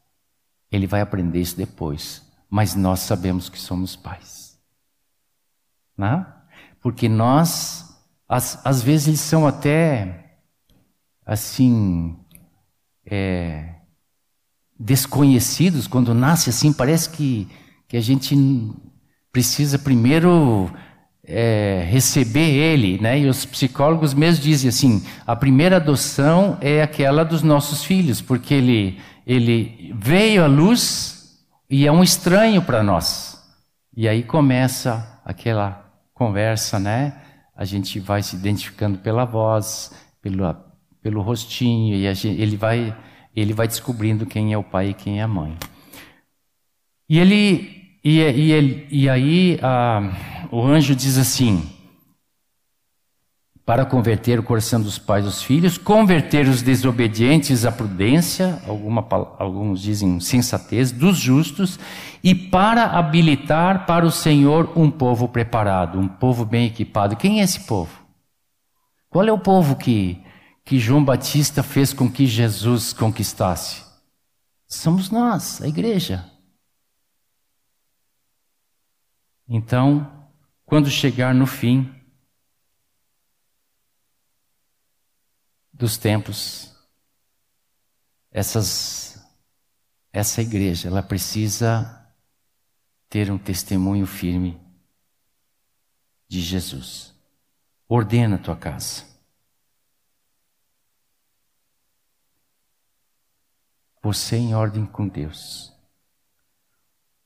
[0.71, 2.23] Ele vai aprender isso depois.
[2.49, 4.59] Mas nós sabemos que somos pais.
[5.97, 6.25] Né?
[6.81, 7.97] Porque nós,
[8.29, 10.37] às, às vezes, eles são até
[11.27, 12.17] assim.
[13.07, 13.79] É,
[14.79, 17.49] desconhecidos, quando nasce assim, parece que,
[17.89, 18.37] que a gente
[19.33, 20.71] precisa primeiro
[21.25, 23.19] é, receber ele, né?
[23.19, 28.55] E os psicólogos mesmo dizem assim: a primeira adoção é aquela dos nossos filhos, porque
[28.55, 33.37] ele, ele veio à luz e é um estranho para nós.
[33.97, 35.88] E aí começa aquela
[36.19, 37.15] conversa, né?
[37.57, 40.55] A gente vai se identificando pela voz, pelo,
[41.01, 42.97] pelo rostinho, e gente, ele vai
[43.35, 45.57] ele vai descobrindo quem é o pai e quem é a mãe.
[47.09, 49.59] E ele e, e, ele, e aí
[50.51, 51.63] o anjo diz assim:
[53.69, 59.07] para converter o coração dos pais dos filhos, converter os desobedientes à prudência, alguma,
[59.39, 61.79] alguns dizem sensatez, dos justos,
[62.25, 67.15] e para habilitar para o Senhor um povo preparado, um povo bem equipado.
[67.15, 67.93] Quem é esse povo?
[69.11, 70.19] Qual é o povo que,
[70.65, 73.85] que João Batista fez com que Jesus conquistasse?
[74.67, 76.25] Somos nós, a igreja.
[79.47, 80.11] Então,
[80.65, 81.98] quando chegar no fim,
[85.79, 86.75] dos tempos,
[88.33, 89.25] essas,
[90.13, 91.95] essa igreja, ela precisa
[93.09, 94.61] ter um testemunho firme
[96.27, 97.15] de Jesus.
[97.89, 99.07] Ordena a tua casa.
[104.03, 105.73] Você em ordem com Deus,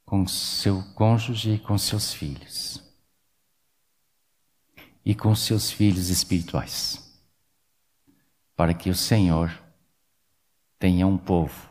[0.04, 2.82] com seu cônjuge e com seus filhos,
[5.04, 7.11] e com seus filhos espirituais
[8.62, 9.50] para que o Senhor
[10.78, 11.68] tenha um povo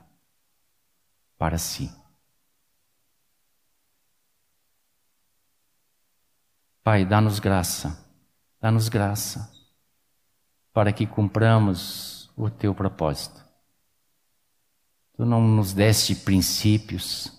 [1.37, 1.89] para si.
[6.83, 8.05] Pai, dá-nos graça,
[8.59, 9.49] dá-nos graça,
[10.73, 13.41] para que cumpramos o teu propósito.
[15.13, 17.31] Tu não nos deste princípios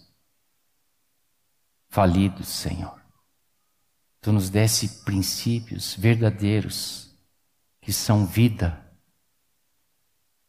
[1.91, 2.99] falidos, Senhor.
[4.23, 7.15] Tu nos deste princípios verdadeiros,
[7.83, 8.82] que são vida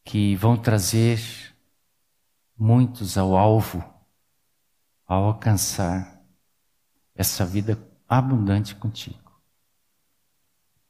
[0.04, 1.20] que vão trazer
[2.58, 3.84] muitos ao alvo,
[5.06, 6.22] ao alcançar
[7.16, 7.78] essa vida
[8.08, 9.42] abundante contigo.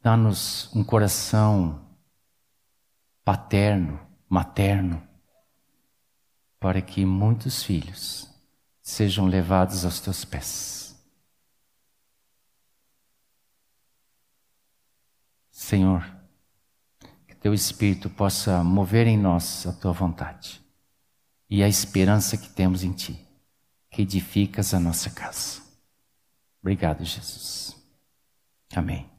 [0.02, 1.88] Dá-nos um coração
[3.24, 5.08] paterno, materno,
[6.60, 8.30] para que muitos filhos
[8.82, 10.84] sejam levados aos teus pés.
[15.50, 16.04] Senhor,
[17.44, 20.62] teu Espírito possa mover em nós a tua vontade
[21.50, 23.20] e a esperança que temos em ti,
[23.92, 25.62] que edificas a nossa casa.
[26.62, 27.76] Obrigado, Jesus.
[28.74, 29.13] Amém.